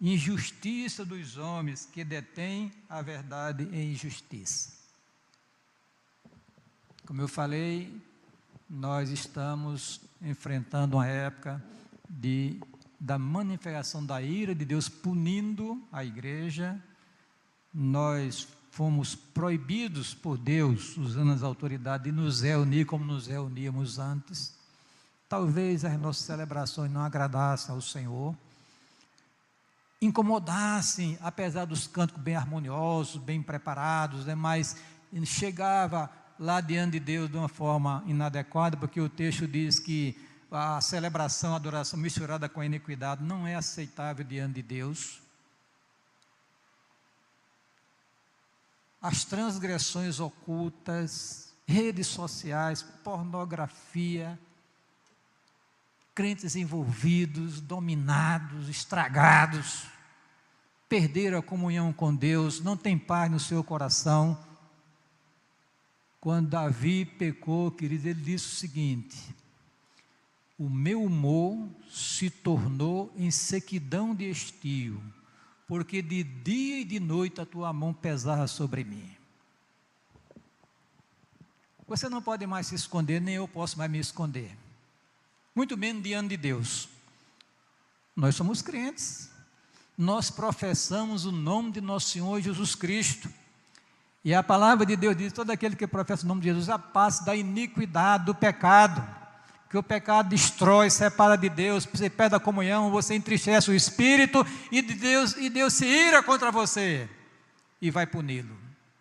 [0.02, 4.74] injustiça dos homens que detêm a verdade em injustiça.
[7.06, 7.95] Como eu falei,
[8.67, 11.63] nós estamos enfrentando uma época
[12.10, 12.60] de,
[13.00, 16.84] da manifestação da ira de Deus punindo a igreja.
[17.71, 24.55] Nós fomos proibidos por Deus, usando as autoridades, de nos reunir como nos reuníamos antes.
[25.27, 28.36] Talvez as nossas celebrações não agradassem ao Senhor,
[30.01, 34.77] incomodassem, apesar dos cânticos bem harmoniosos, bem preparados, né, mas
[35.25, 40.17] chegava lá diante de Deus de uma forma inadequada, porque o texto diz que
[40.49, 45.20] a celebração, a adoração misturada com a iniquidade não é aceitável diante de Deus.
[49.02, 54.40] As transgressões ocultas, redes sociais, pornografia,
[56.14, 59.86] crentes envolvidos, dominados, estragados,
[60.88, 64.38] perderam a comunhão com Deus, não tem paz no seu coração.
[66.20, 69.18] Quando Davi pecou, querido, ele disse o seguinte:
[70.60, 75.02] O meu humor se tornou em sequidão de estio,
[75.71, 79.10] porque de dia e de noite a tua mão pesava sobre mim.
[81.88, 84.51] Você não pode mais se esconder, nem eu posso mais me esconder
[85.55, 86.89] muito menos diante de Deus.
[88.13, 89.31] Nós somos crentes,
[89.97, 93.29] nós professamos o nome de nosso Senhor Jesus Cristo.
[94.25, 96.77] E a palavra de Deus diz: todo aquele que professa o nome de Jesus, a
[96.77, 99.01] paz da iniquidade, do pecado,
[99.71, 104.45] que o pecado destrói, separa de Deus, você perde a comunhão, você entristece o Espírito,
[104.69, 107.10] e Deus, e Deus se ira contra você
[107.81, 108.53] e vai puni-lo.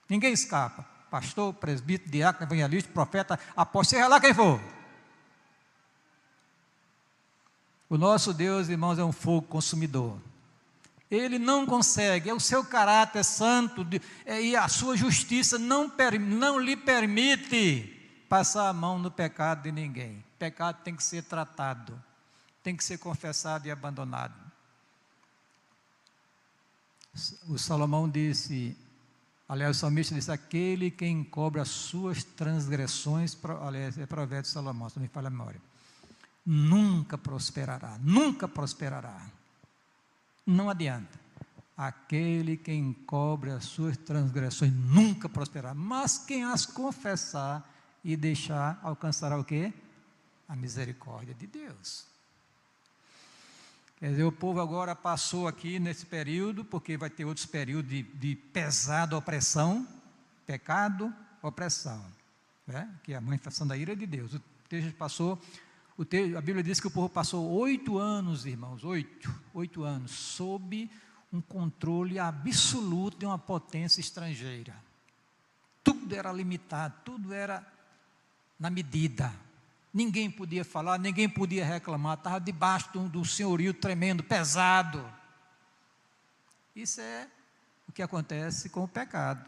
[0.08, 0.86] Ninguém escapa.
[1.10, 4.60] Pastor, presbítero, diácono, evangelista, profeta, apóstolo, seja lá quem for.
[7.88, 10.18] O nosso Deus, irmãos, é um fogo consumidor.
[11.10, 13.84] Ele não consegue, é o seu caráter santo
[14.24, 17.99] é, e a sua justiça não, não lhe permite
[18.30, 20.24] passar a mão no pecado de ninguém.
[20.38, 22.02] Pecado tem que ser tratado,
[22.62, 24.34] tem que ser confessado e abandonado.
[27.46, 28.74] O Salomão disse,
[29.46, 34.88] aliás, o salmista disse: aquele que encobre as suas transgressões, aliás, é provérbio de Salomão,
[34.88, 35.60] se me falha a memória
[36.44, 39.26] nunca prosperará, nunca prosperará.
[40.46, 41.18] Não adianta.
[41.76, 47.66] Aquele que encobre as suas transgressões nunca prosperará, mas quem as confessar
[48.04, 49.72] e deixar alcançará o quê?
[50.48, 52.06] A misericórdia de Deus.
[53.98, 58.02] Quer dizer, o povo agora passou aqui nesse período, porque vai ter outros períodos de,
[58.02, 59.86] de pesada opressão,
[60.46, 62.02] pecado, opressão,
[62.66, 62.90] né?
[63.04, 64.34] que é a manifestação da ira de Deus.
[64.34, 65.38] O texto passou
[66.04, 70.90] Texto, a Bíblia diz que o povo passou oito anos, irmãos, oito, oito anos, sob
[71.32, 74.74] um controle absoluto de uma potência estrangeira.
[75.84, 77.66] Tudo era limitado, tudo era
[78.60, 79.34] na medida.
[79.92, 85.04] Ninguém podia falar, ninguém podia reclamar, estava debaixo de um, senhorio tremendo, pesado.
[86.76, 87.26] Isso é
[87.88, 89.44] o que acontece com o pecado.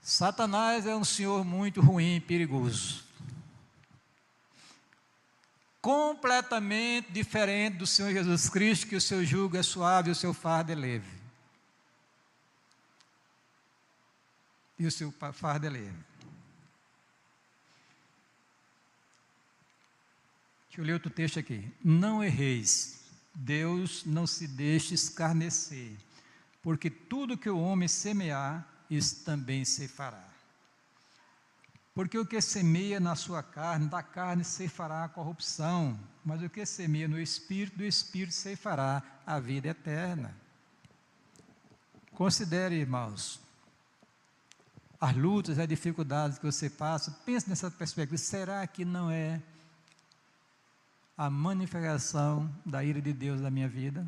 [0.00, 3.06] Satanás é um senhor muito ruim e perigoso
[5.86, 10.34] completamente diferente do Senhor Jesus Cristo, que o seu jugo é suave e o seu
[10.34, 11.08] fardo é leve.
[14.76, 16.05] E o seu fardo é leve.
[20.76, 21.72] Deixa eu ler outro texto aqui.
[21.82, 23.00] Não erreis,
[23.34, 25.96] Deus não se deixe escarnecer,
[26.62, 30.22] porque tudo que o homem semear, isso também se fará.
[31.94, 36.66] Porque o que semeia na sua carne, da carne ceifará a corrupção, mas o que
[36.66, 40.36] semeia no espírito, do espírito ceifará a vida eterna.
[42.12, 43.40] Considere, irmãos,
[45.00, 49.40] as lutas, as dificuldades que você passa, pense nessa perspectiva, será que não é
[51.16, 54.06] a manifestação da ira de Deus na minha vida?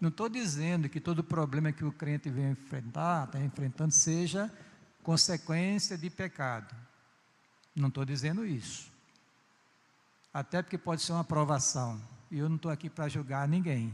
[0.00, 4.52] Não estou dizendo que todo problema que o crente vem enfrentar, está enfrentando, seja
[5.02, 6.74] consequência de pecado.
[7.74, 8.92] Não estou dizendo isso.
[10.32, 12.00] Até porque pode ser uma provação.
[12.30, 13.92] E eu não estou aqui para julgar ninguém.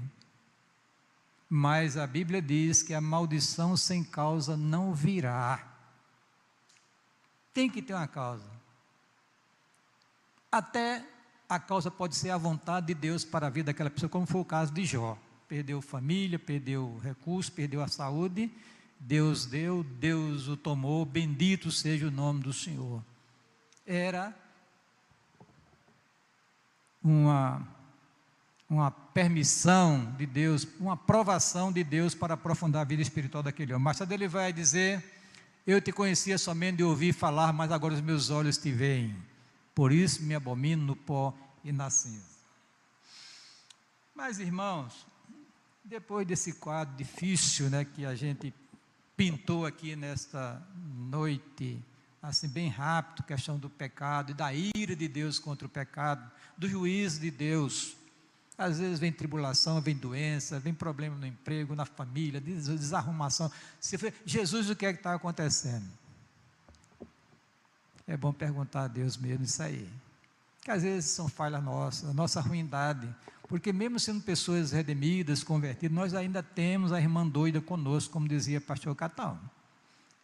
[1.49, 5.67] Mas a Bíblia diz que a maldição sem causa não virá.
[7.53, 8.51] Tem que ter uma causa.
[10.51, 11.07] Até
[11.49, 14.41] a causa pode ser a vontade de Deus para a vida daquela pessoa, como foi
[14.41, 15.19] o caso de Jó.
[15.49, 18.51] Perdeu família, perdeu recursos, perdeu a saúde
[19.07, 23.05] Deus deu, Deus o tomou, bendito seja o nome do Senhor.
[23.87, 24.35] Era
[27.03, 27.69] uma,
[28.69, 33.85] uma permissão de Deus, uma aprovação de Deus para aprofundar a vida espiritual daquele homem.
[33.85, 35.05] Mas tarde ele vai dizer:
[35.67, 39.15] Eu te conhecia somente de ouvir falar, mas agora os meus olhos te veem.
[39.75, 41.35] Por isso me abomino no pó
[41.65, 42.35] e na cinza.
[44.15, 45.07] Mas, irmãos,
[45.85, 48.55] depois desse quadro difícil né, que a gente
[49.17, 50.63] pintou aqui nesta
[51.11, 51.83] noite,
[52.23, 56.69] assim bem rápido, questão do pecado e da ira de Deus contra o pecado, do
[56.69, 57.97] juízo de Deus.
[58.57, 63.51] Às vezes vem tribulação, vem doença, vem problema no emprego, na família, desarrumação.
[64.25, 66.04] Jesus, o que é que está acontecendo?
[68.07, 69.89] É bom perguntar a Deus mesmo isso aí.
[70.63, 73.09] Que às vezes são falhas nossas, a nossa ruindade,
[73.49, 78.61] porque mesmo sendo pessoas redimidas, convertidas, nós ainda temos a irmã doida conosco, como dizia
[78.61, 79.39] pastor Catão.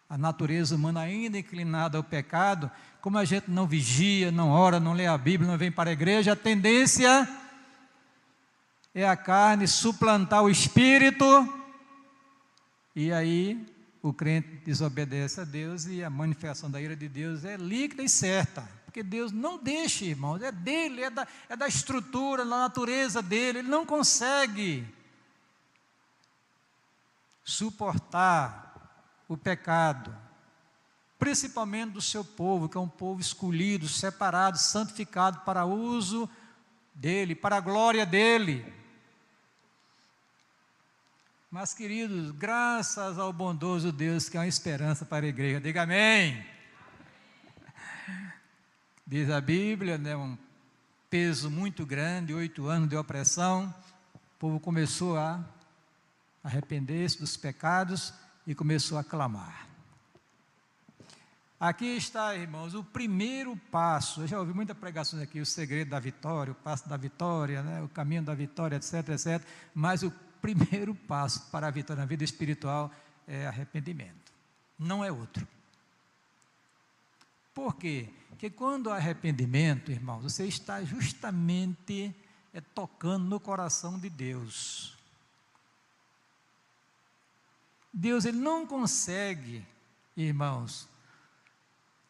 [0.09, 2.69] a natureza humana ainda inclinada ao pecado,
[3.01, 5.93] como a gente não vigia, não ora, não lê a Bíblia, não vem para a
[5.93, 7.29] igreja, a tendência
[8.93, 11.25] é a carne suplantar o espírito,
[12.97, 13.65] e aí
[14.03, 18.09] o crente desobedece a Deus e a manifestação da ira de Deus é líquida e
[18.09, 18.67] certa.
[18.85, 23.61] Porque Deus não deixa, irmãos, é dele, é da, é da estrutura, da natureza dele,
[23.61, 24.87] ele não consegue
[27.45, 28.71] suportar
[29.29, 30.17] o pecado,
[31.19, 36.29] principalmente do seu povo, que é um povo escolhido, separado, santificado para uso
[36.95, 38.80] dele, para a glória dele.
[41.53, 46.47] Mas, queridos, graças ao bondoso Deus que é uma esperança para a igreja, diga amém.
[49.05, 50.39] Diz a Bíblia, né, um
[51.11, 53.75] peso muito grande, oito anos de opressão,
[54.15, 55.45] o povo começou a
[56.45, 58.15] arrepender-se dos pecados
[58.47, 59.67] e começou a clamar.
[61.59, 64.21] Aqui está, irmãos, o primeiro passo.
[64.21, 67.83] Eu já ouvi muita pregação aqui, o segredo da vitória, o passo da vitória, né,
[67.83, 69.43] o caminho da vitória, etc, etc.
[69.75, 72.91] Mas o primeiro passo para a vitória na vida espiritual
[73.27, 74.33] é arrependimento.
[74.79, 75.47] Não é outro.
[77.55, 78.09] Por quê?
[78.29, 82.15] Porque quando há arrependimento, irmãos, você está justamente
[82.55, 84.97] é, tocando no coração de Deus.
[87.93, 89.67] Deus ele não consegue,
[90.17, 90.89] irmãos,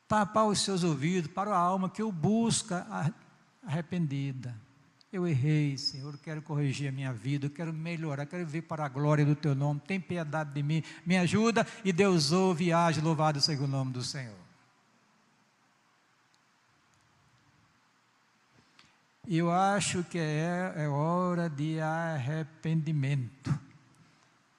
[0.06, 2.86] tapar os seus ouvidos para a alma que o busca
[3.64, 4.56] arrependida.
[5.12, 9.24] Eu errei, Senhor, quero corrigir a minha vida, quero melhorar, quero viver para a glória
[9.24, 13.40] do Teu nome, tem piedade de mim, me ajuda, e Deus ouve e age, louvado
[13.40, 14.38] seja o nome do Senhor.
[19.26, 23.52] Eu acho que é, é hora de arrependimento.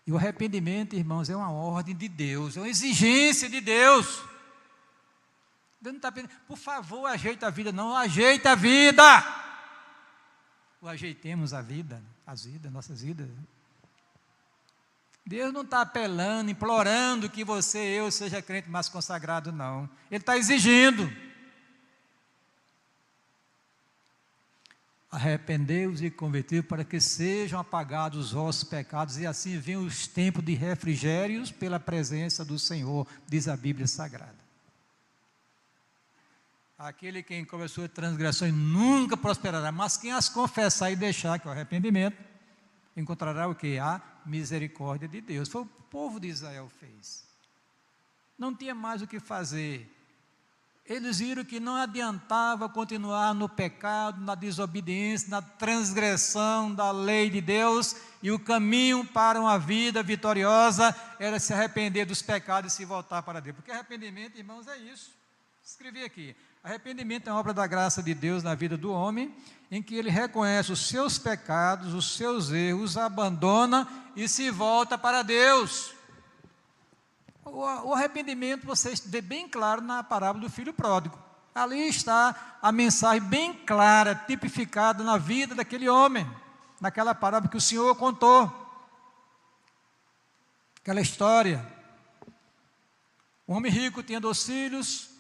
[0.06, 4.22] E o arrependimento, irmãos, é uma ordem de Deus, é uma exigência de Deus.
[5.80, 9.50] Deus não está pedindo, por favor, ajeita a vida, não, ajeita a vida
[10.82, 13.30] o ajeitemos a vida, as vidas, nossas vidas.
[15.24, 19.88] Deus não está apelando, implorando que você, eu, seja crente mais consagrado, não.
[20.10, 21.10] Ele está exigindo.
[25.12, 30.44] Arrependei-vos e convertei para que sejam apagados os vossos pecados e assim venham os tempos
[30.44, 34.51] de refrigérios pela presença do Senhor, diz a Bíblia Sagrada.
[36.84, 41.54] Aquele que começou transgressões nunca prosperará, mas quem as confessar e deixar, que é o
[41.54, 42.18] arrependimento,
[42.98, 43.78] encontrará o que?
[43.78, 45.48] A misericórdia de Deus.
[45.48, 47.24] Foi o povo de Israel fez.
[48.36, 49.96] Não tinha mais o que fazer.
[50.84, 57.42] Eles viram que não adiantava continuar no pecado, na desobediência, na transgressão da lei de
[57.42, 62.86] Deus, e o caminho para uma vida vitoriosa era se arrepender dos pecados e se
[62.86, 63.56] voltar para Deus.
[63.56, 65.12] Porque arrependimento, irmãos, é isso.
[65.64, 69.36] Escrevi aqui: Arrependimento é uma obra da graça de Deus na vida do homem,
[69.72, 75.24] em que ele reconhece os seus pecados, os seus erros, abandona e se volta para
[75.24, 75.92] Deus.
[77.44, 81.18] O arrependimento você vê bem claro na parábola do filho pródigo.
[81.54, 86.30] Ali está a mensagem bem clara, tipificada na vida daquele homem,
[86.80, 88.50] naquela parábola que o Senhor contou.
[90.80, 91.66] Aquela história.
[93.48, 95.11] O homem rico tinha dois filhos,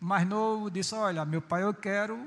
[0.00, 2.18] mais novo disse: Olha, meu pai, eu quero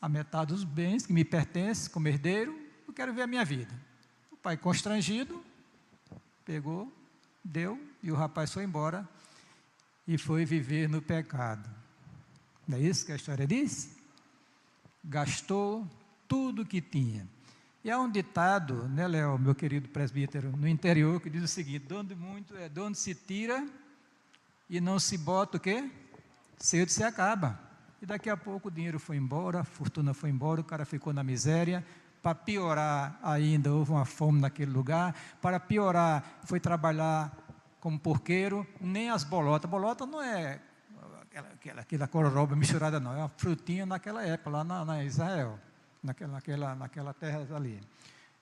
[0.00, 2.54] a metade dos bens que me pertencem como herdeiro,
[2.86, 3.74] eu quero ver a minha vida.
[4.30, 5.42] O pai, constrangido,
[6.44, 6.92] pegou,
[7.42, 9.08] deu, e o rapaz foi embora
[10.06, 11.68] e foi viver no pecado.
[12.68, 13.96] Não é isso que a história diz?
[15.02, 15.88] Gastou
[16.28, 17.26] tudo que tinha.
[17.82, 21.86] E há um ditado, né, Léo, meu querido presbítero, no interior, que diz o seguinte:
[21.86, 23.66] donde muito é, donde se tira,
[24.76, 25.88] e não se bota o quê?
[26.58, 27.56] Cedo se acaba.
[28.02, 31.12] E daqui a pouco o dinheiro foi embora, a fortuna foi embora, o cara ficou
[31.12, 31.84] na miséria.
[32.20, 35.14] Para piorar ainda, houve uma fome naquele lugar.
[35.40, 37.32] Para piorar, foi trabalhar
[37.78, 39.70] como porqueiro, nem as bolotas.
[39.70, 40.58] Bolota não é
[41.52, 43.12] aquela, aquela cororoba misturada, não.
[43.12, 45.56] É uma frutinha naquela época, lá na, na Israel,
[46.02, 47.80] naquela, naquela, naquela terra ali.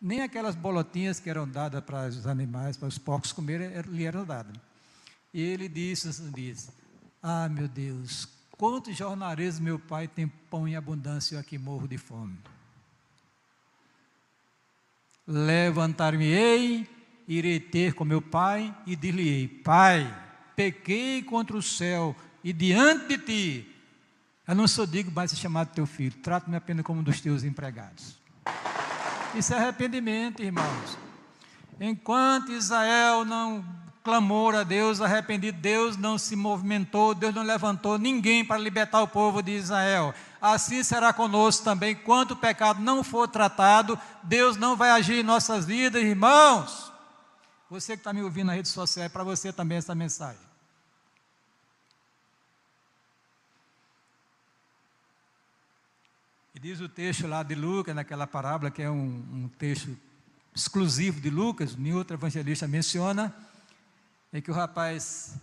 [0.01, 4.24] Nem aquelas bolotinhas que eram dadas para os animais, para os porcos comerem, lhe eram
[4.24, 4.72] dadas.
[5.33, 6.83] E ele disse, disse
[7.22, 8.28] ah, meu Deus,
[8.59, 12.37] quantos jornaleiros meu pai tem pão em abundância e eu aqui morro de fome.
[15.24, 16.89] Levantar-me-ei,
[17.28, 20.12] irei ter com meu pai e dir-lhe-ei, pai,
[20.57, 23.76] pequei contra o céu e diante de ti,
[24.49, 27.45] eu não sou digno mais de chamar teu filho, trata-me apenas como um dos teus
[27.45, 28.18] empregados.
[29.37, 30.99] Isso é arrependimento, irmãos.
[31.80, 33.64] Enquanto Israel não
[34.03, 39.09] clamor a Deus, arrependido, Deus não se movimentou, Deus não levantou ninguém para libertar o
[39.09, 40.12] povo de Israel.
[40.40, 45.22] Assim será conosco também, quanto o pecado não for tratado, Deus não vai agir em
[45.22, 46.92] nossas vidas, irmãos.
[47.70, 50.53] Você que está me ouvindo na rede social, é para você também essa mensagem.
[56.55, 59.96] E diz o texto lá de Lucas, naquela parábola, que é um, um texto
[60.55, 63.34] exclusivo de Lucas, nenhum outro evangelista menciona,
[64.33, 65.37] é que o rapaz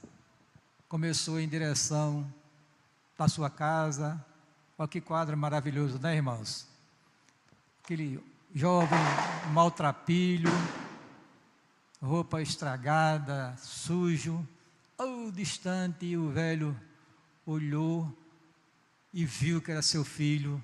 [0.87, 2.27] começou em direção
[3.15, 4.23] da sua casa.
[4.77, 6.67] Olha que quadro maravilhoso, né, irmãos?
[7.83, 8.19] Aquele
[8.53, 8.97] jovem
[9.53, 10.49] maltrapilho,
[12.01, 14.47] roupa estragada, sujo,
[14.97, 16.75] oh, distante, o velho
[17.45, 18.11] olhou
[19.13, 20.63] e viu que era seu filho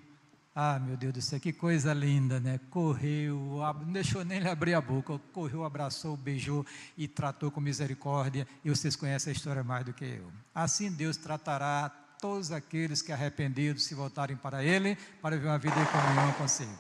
[0.58, 2.62] ah, meu Deus do céu, que coisa linda, né?
[2.70, 6.66] Correu, não deixou nem ele abrir a boca, correu, abraçou, beijou
[6.98, 8.48] e tratou com misericórdia.
[8.64, 10.32] E vocês conhecem a história mais do que eu.
[10.54, 11.90] Assim Deus tratará
[12.22, 16.72] todos aqueles que arrependidos se voltarem para Ele, para viver uma vida em comunhão consigo.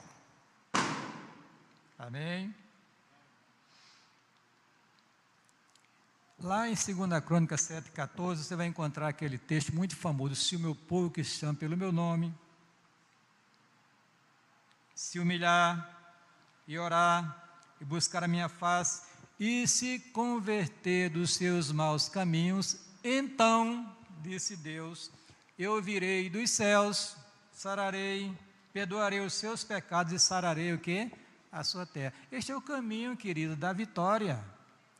[2.00, 2.56] Amém?
[6.40, 10.74] Lá em 2 Crônica 7,14, você vai encontrar aquele texto muito famoso: Se o meu
[10.74, 12.34] povo que chama pelo meu nome
[14.96, 15.91] se humilhar
[16.66, 17.43] e orar
[17.80, 19.04] e buscar a minha face
[19.38, 25.12] e se converter dos seus maus caminhos, então, disse Deus,
[25.60, 27.16] eu virei dos céus,
[27.52, 28.36] sararei,
[28.74, 31.12] perdoarei os seus pecados e sararei o que?
[31.52, 32.14] A sua terra.
[32.32, 34.43] Este é o caminho, querido, da vitória.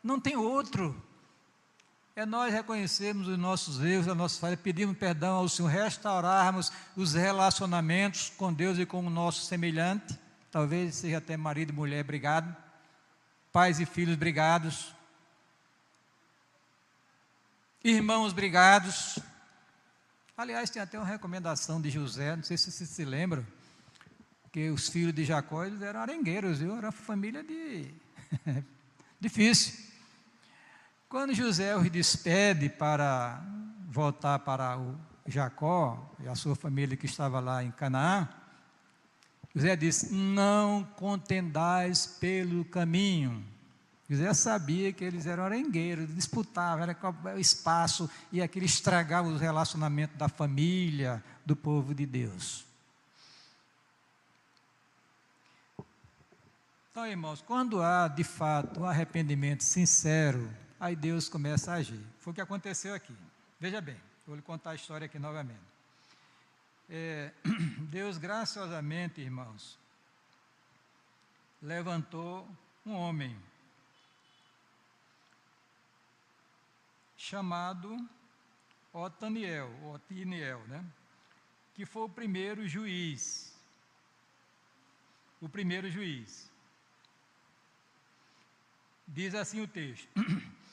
[0.04, 0.96] Não tem outro.
[2.18, 7.14] É nós reconhecermos os nossos erros, as nossas falhas, pedirmos perdão ao Senhor, restaurarmos os
[7.14, 10.18] relacionamentos com Deus e com o nosso semelhante.
[10.50, 12.56] Talvez seja até marido e mulher brigado,
[13.52, 14.96] pais e filhos brigados,
[17.84, 19.20] irmãos brigados.
[20.38, 23.46] Aliás, tem até uma recomendação de José, não sei se vocês se lembram,
[24.54, 26.78] que os filhos de Jacó eles eram arengueiros, viu?
[26.78, 27.94] era família de
[29.20, 29.95] difícil.
[31.16, 33.42] Quando José os despede para
[33.90, 38.28] voltar para o Jacó e a sua família que estava lá em Canaã,
[39.56, 43.46] José disse: Não contendais pelo caminho.
[44.10, 50.28] José sabia que eles eram arengueiros, disputavam, era espaço e aquilo estragava os relacionamentos da
[50.28, 52.66] família, do povo de Deus.
[56.92, 62.04] Então, irmãos, quando há de fato um arrependimento sincero, aí Deus começa a agir.
[62.20, 63.16] Foi o que aconteceu aqui.
[63.60, 65.60] Veja bem, vou lhe contar a história aqui novamente.
[66.90, 67.32] É,
[67.90, 69.78] Deus graciosamente, irmãos,
[71.62, 72.48] levantou
[72.86, 73.36] um homem
[77.18, 77.98] chamado
[78.94, 80.86] Otaniel, Otiniel, né?
[81.76, 83.54] que foi o primeiro juiz.
[85.42, 86.50] O primeiro juiz.
[89.08, 90.08] Diz assim o texto: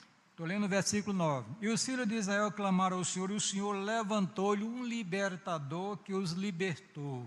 [0.42, 1.48] Estou lendo o versículo 9.
[1.60, 6.12] E os filhos de Israel clamaram ao Senhor, e o Senhor levantou-lhe um libertador que
[6.12, 7.24] os libertou.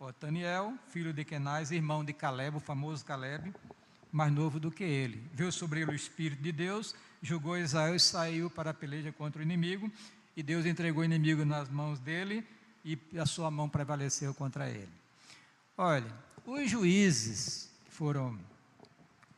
[0.00, 3.54] Otaniel, filho de Kenaz, irmão de Caleb, o famoso Caleb,
[4.10, 5.22] mais novo do que ele.
[5.32, 6.92] Viu sobre ele o Espírito de Deus,
[7.22, 9.88] julgou Israel e saiu para a peleja contra o inimigo.
[10.36, 12.44] E Deus entregou o inimigo nas mãos dele
[12.84, 14.90] e a sua mão prevaleceu contra ele.
[15.78, 16.12] Olha,
[16.44, 18.36] os juízes que foram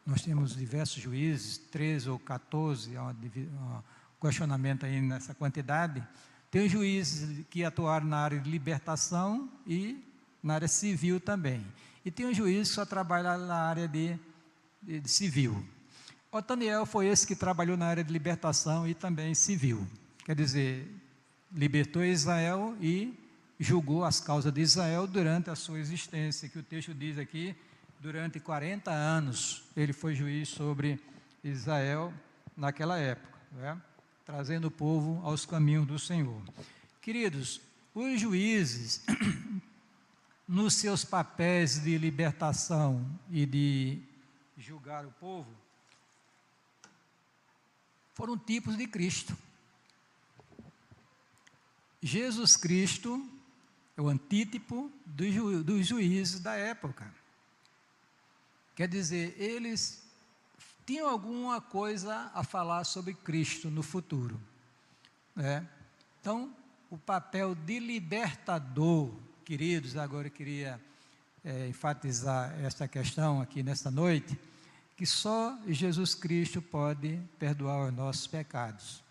[0.06, 3.82] nós temos diversos juízes, 13 ou 14, há um
[4.20, 6.06] questionamento aí nessa quantidade.
[6.50, 10.04] Tem juízes que atuaram na área de libertação e
[10.42, 11.66] na área civil também.
[12.04, 14.18] E tem um juiz que só trabalha na área de,
[14.82, 15.64] de, de civil.
[16.30, 19.86] Otaniel foi esse que trabalhou na área de libertação e também civil.
[20.24, 20.86] Quer dizer,
[21.50, 23.18] libertou Israel e
[23.58, 27.56] julgou as causas de Israel durante a sua existência, que o texto diz aqui
[28.04, 31.00] durante 40 anos, ele foi juiz sobre
[31.42, 32.12] Israel
[32.54, 33.80] naquela época, né?
[34.26, 36.42] trazendo o povo aos caminhos do Senhor.
[37.00, 37.62] Queridos,
[37.94, 39.02] os juízes,
[40.46, 44.02] nos seus papéis de libertação e de
[44.58, 45.48] julgar o povo,
[48.12, 49.34] foram tipos de Cristo.
[52.02, 53.26] Jesus Cristo
[53.96, 57.23] é o antítipo dos, dos juízes da época.
[58.74, 60.02] Quer dizer, eles
[60.86, 64.40] tinham alguma coisa a falar sobre Cristo no futuro.
[65.34, 65.66] Né?
[66.20, 66.54] Então,
[66.90, 69.12] o papel de libertador,
[69.44, 70.80] queridos, agora eu queria
[71.44, 74.38] é, enfatizar esta questão aqui nesta noite,
[74.96, 79.02] que só Jesus Cristo pode perdoar os nossos pecados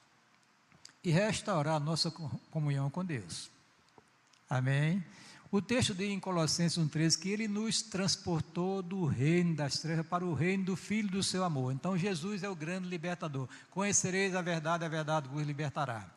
[1.03, 2.09] e restaurar a nossa
[2.49, 3.51] comunhão com Deus.
[4.49, 5.03] Amém?
[5.53, 10.25] O texto diz em Colossenses 1,13 que ele nos transportou do reino das trevas para
[10.25, 11.71] o reino do Filho do seu amor.
[11.71, 13.47] Então Jesus é o grande libertador.
[13.69, 16.09] Conhecereis a verdade, a verdade vos libertará.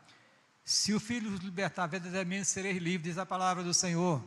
[0.65, 4.25] Se o Filho vos libertar, verdadeiramente sereis livres, diz a palavra do Senhor.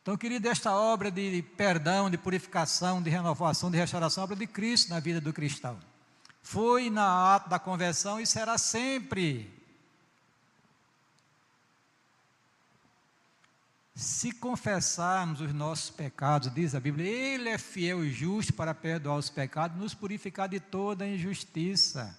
[0.00, 4.46] Então, querido, esta obra de perdão, de purificação, de renovação, de restauração, é obra de
[4.46, 5.76] Cristo na vida do cristão.
[6.40, 9.63] Foi na ato da conversão e será sempre.
[13.94, 19.16] Se confessarmos os nossos pecados, diz a Bíblia, Ele é fiel e justo para perdoar
[19.16, 22.18] os pecados, nos purificar de toda injustiça.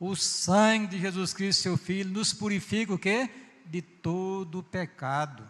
[0.00, 3.30] O sangue de Jesus Cristo, seu Filho, nos purifica o quê?
[3.64, 5.48] De todo pecado.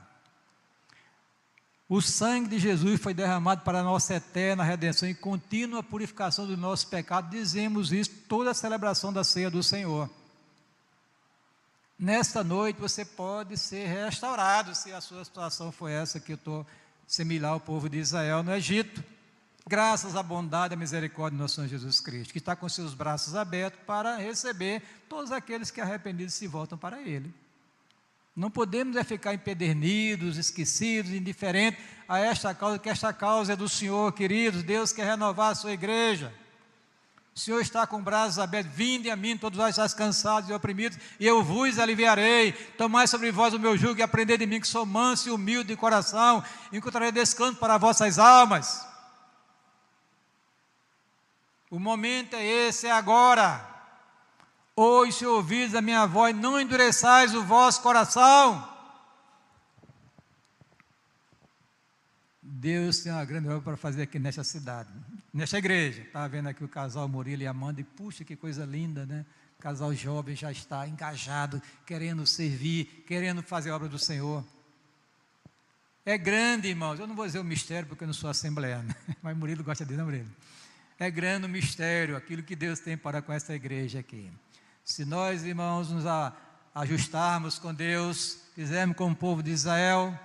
[1.89, 6.59] O sangue de Jesus foi derramado para a nossa eterna redenção e contínua purificação do
[6.59, 7.31] nosso pecado.
[7.31, 10.11] Dizemos isso toda a celebração da ceia do Senhor.
[11.99, 16.65] Nesta noite você pode ser restaurado, se a sua situação foi essa que eu estou
[17.09, 19.03] similar ao povo de Israel no Egito.
[19.67, 22.95] Graças à bondade e à misericórdia do nosso Senhor Jesus Cristo, que está com seus
[22.95, 27.35] braços abertos para receber todos aqueles que arrependidos se voltam para Ele.
[28.35, 33.69] Não podemos é ficar empedernidos, esquecidos, indiferentes a esta causa, que esta causa é do
[33.69, 34.63] Senhor, queridos.
[34.63, 36.33] Deus quer renovar a sua igreja.
[37.39, 38.75] O Senhor está com braços abertos.
[38.75, 42.51] Vinde a mim, todos vós estáis cansados e oprimidos, e eu vos aliviarei.
[42.77, 45.69] Tomai sobre vós o meu jugo e aprendei de mim, que sou manso e humilde
[45.69, 46.43] de coração.
[46.73, 48.85] Encontrarei descanso para vossas almas.
[51.71, 53.65] O momento é esse, é agora.
[54.75, 58.69] Hoje, se ouvis a minha voz, não endureçais o vosso coração.
[62.43, 64.91] Deus tem uma grande obra para fazer aqui nesta cidade,
[65.33, 66.03] nesta igreja.
[66.03, 69.25] Estava vendo aqui o casal Murilo e Amanda, e puxa, que coisa linda, né?
[69.59, 74.45] O casal jovem já está engajado, querendo servir, querendo fazer a obra do Senhor.
[76.07, 76.99] É grande, irmãos.
[76.99, 79.97] Eu não vou dizer o mistério porque eu não sou assembleano, mas Murilo gosta de,
[79.97, 80.31] não, Murilo?
[80.99, 84.31] É grande o mistério, aquilo que Deus tem para com essa igreja aqui.
[84.85, 86.05] Se nós, irmãos, nos
[86.75, 90.19] ajustarmos com Deus, fizermos como o povo de Israel,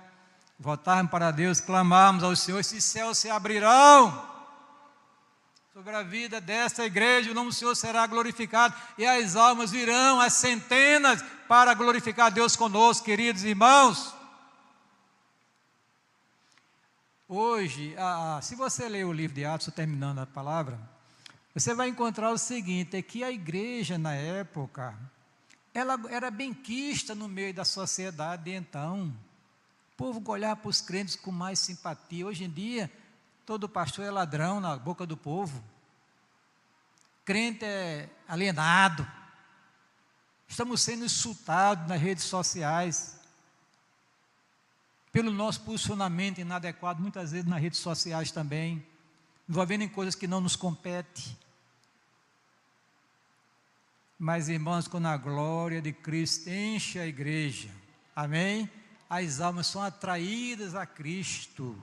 [0.58, 4.33] voltarmos para Deus, clamarmos ao Senhor, esses céus se abrirão
[5.74, 10.20] sobre a vida desta igreja, o nome do Senhor será glorificado e as almas virão,
[10.20, 14.14] as centenas, para glorificar Deus conosco, queridos irmãos.
[17.28, 17.96] Hoje,
[18.40, 20.78] se você ler o livro de Atos, terminando a palavra,
[21.52, 24.96] você vai encontrar o seguinte: é que a igreja na época,
[25.74, 29.12] ela era bem quista no meio da sociedade então.
[29.92, 32.24] O povo olhava para os crentes com mais simpatia.
[32.24, 32.88] Hoje em dia,
[33.46, 35.62] todo pastor é ladrão na boca do povo.
[37.24, 39.06] Crente é alienado.
[40.48, 43.20] Estamos sendo insultados nas redes sociais.
[45.12, 48.84] Pelo nosso posicionamento inadequado, muitas vezes nas redes sociais também,
[49.48, 51.36] envolvendo em coisas que não nos competem.
[54.18, 57.70] Mas, irmãos, quando a glória de Cristo enche a igreja,
[58.16, 58.70] amém?
[59.08, 61.78] As almas são atraídas a Cristo.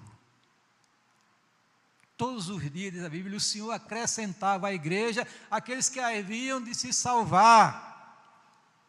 [2.21, 6.75] Todos os dias, diz a Bíblia, o Senhor acrescentava à igreja aqueles que haviam de
[6.75, 8.15] se salvar.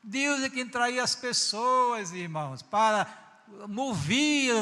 [0.02, 3.06] Deus é quem traía as pessoas, irmãos, para
[3.66, 4.52] mover,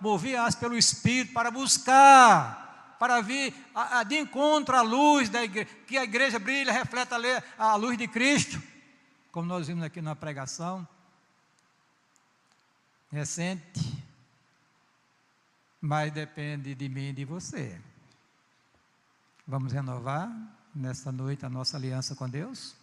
[0.00, 5.68] mover-as pelo Espírito, para buscar para vir a, a, de encontro à luz da igreja,
[5.86, 8.60] que a igreja brilha, reflete a, a luz de Cristo,
[9.30, 10.84] como nós vimos aqui na pregação
[13.12, 13.80] recente,
[15.80, 17.80] mas depende de mim e de você.
[19.50, 20.30] Vamos renovar
[20.74, 22.76] nesta noite a nossa aliança com Deus?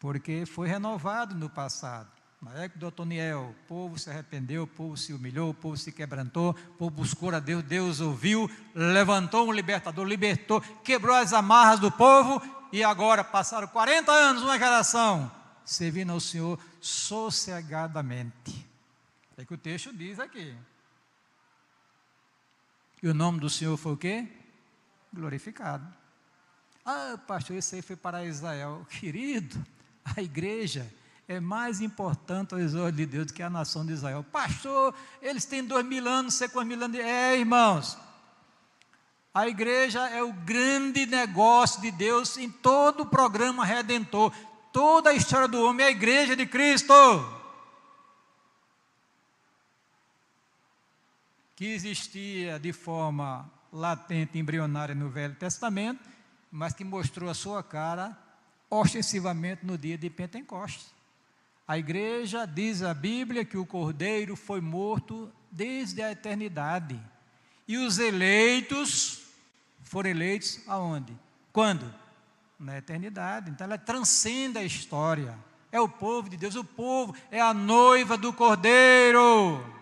[0.00, 2.10] Porque foi renovado no passado.
[2.42, 5.92] Na época do Otoniel, o povo se arrependeu, o povo se humilhou, o povo se
[5.92, 11.78] quebrantou, o povo buscou a Deus, Deus ouviu, levantou um libertador, libertou, quebrou as amarras
[11.78, 15.30] do povo e agora passaram 40 anos, uma geração,
[15.64, 18.66] servindo ao Senhor sossegadamente.
[19.36, 20.52] É que o texto diz aqui.
[23.00, 24.39] E o nome do Senhor foi o quê?
[25.12, 25.86] Glorificado.
[26.84, 28.86] Ah, pastor, esse aí foi para Israel.
[28.90, 29.64] Querido,
[30.04, 30.90] a igreja
[31.28, 34.24] é mais importante aos olhos de Deus do que a nação de Israel.
[34.24, 36.98] Pastor, eles têm dois mil anos, sei quantos mil anos.
[36.98, 37.96] É, irmãos.
[39.32, 44.32] A igreja é o grande negócio de Deus em todo o programa redentor.
[44.72, 46.92] Toda a história do homem é a igreja de Cristo.
[51.54, 56.00] Que existia de forma latente, embrionária no Velho Testamento,
[56.50, 58.16] mas que mostrou a sua cara
[58.68, 60.86] ostensivamente no dia de Pentecostes.
[61.66, 67.00] A igreja diz a Bíblia que o Cordeiro foi morto desde a eternidade.
[67.66, 69.22] E os eleitos
[69.82, 71.16] foram eleitos aonde?
[71.52, 71.92] Quando?
[72.58, 73.50] Na eternidade.
[73.50, 75.38] Então ela transcende a história.
[75.70, 79.79] É o povo de Deus, o povo é a noiva do Cordeiro.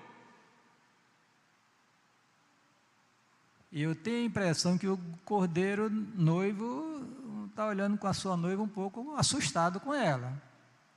[3.71, 7.05] E eu tenho a impressão que o cordeiro noivo
[7.51, 10.41] está olhando com a sua noiva um pouco assustado com ela.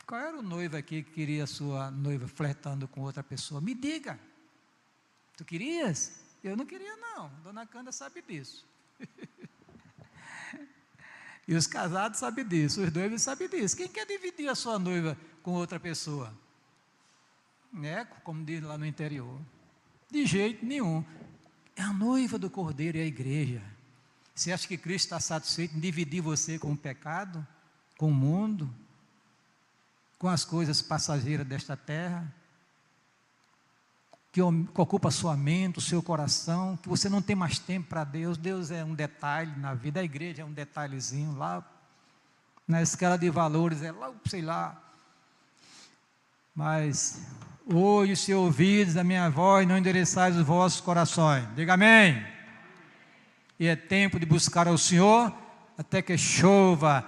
[0.05, 3.59] Qual era o noivo aqui que queria a sua noiva flertando com outra pessoa?
[3.59, 4.19] Me diga.
[5.38, 6.19] Tu querias?
[6.43, 7.30] Eu não queria, não.
[7.43, 8.65] Dona Canda sabe disso.
[11.47, 13.76] e os casados sabem disso, os noivos sabem disso.
[13.76, 16.34] Quem quer dividir a sua noiva com outra pessoa?
[17.72, 18.05] Né?
[18.24, 19.39] Como diz lá no interior.
[20.09, 21.05] De jeito nenhum.
[21.76, 23.61] É a noiva do Cordeiro e a igreja.
[24.36, 27.45] Você acha que Cristo está satisfeito em dividir você com o pecado,
[27.97, 28.74] com o mundo,
[30.17, 32.34] com as coisas passageiras desta terra?
[34.32, 38.38] Que ocupa sua mente, o seu coração, que você não tem mais tempo para Deus.
[38.38, 41.69] Deus é um detalhe na vida, a igreja é um detalhezinho lá,
[42.67, 44.82] na escala de valores, é lá, sei lá.
[46.55, 47.22] Mas
[47.74, 51.45] Hoje, se ouvides a minha voz, não endereçais os vossos corações.
[51.55, 52.22] Diga amém.
[53.57, 55.34] E é tempo de buscar ao Senhor
[55.78, 57.05] até que chova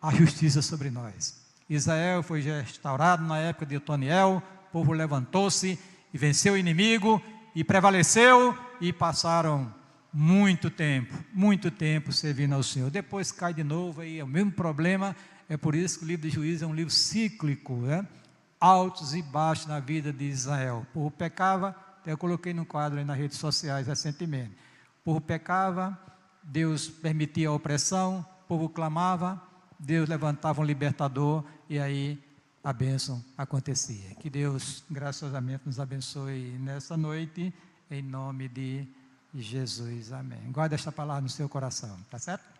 [0.00, 1.44] a justiça sobre nós.
[1.68, 5.78] Israel foi restaurado na época de Otoniel, o povo levantou-se
[6.14, 7.20] e venceu o inimigo
[7.54, 9.70] e prevaleceu e passaram
[10.10, 12.90] muito tempo, muito tempo servindo ao Senhor.
[12.90, 15.14] Depois cai de novo aí, é o mesmo problema.
[15.46, 18.06] É por isso que o livro de Juízes é um livro cíclico, né?
[18.60, 20.86] Altos e baixos na vida de Israel.
[20.88, 24.52] O povo pecava, até eu coloquei no quadro aí nas redes sociais recentemente.
[25.00, 25.98] O povo pecava,
[26.42, 29.40] Deus permitia a opressão, o povo clamava,
[29.78, 32.22] Deus levantava um libertador e aí
[32.62, 34.14] a bênção acontecia.
[34.16, 37.52] Que Deus graciosamente nos abençoe nessa noite,
[37.90, 38.88] em nome de
[39.34, 40.12] Jesus.
[40.12, 40.50] Amém.
[40.50, 42.55] Guarda esta palavra no seu coração, tá certo?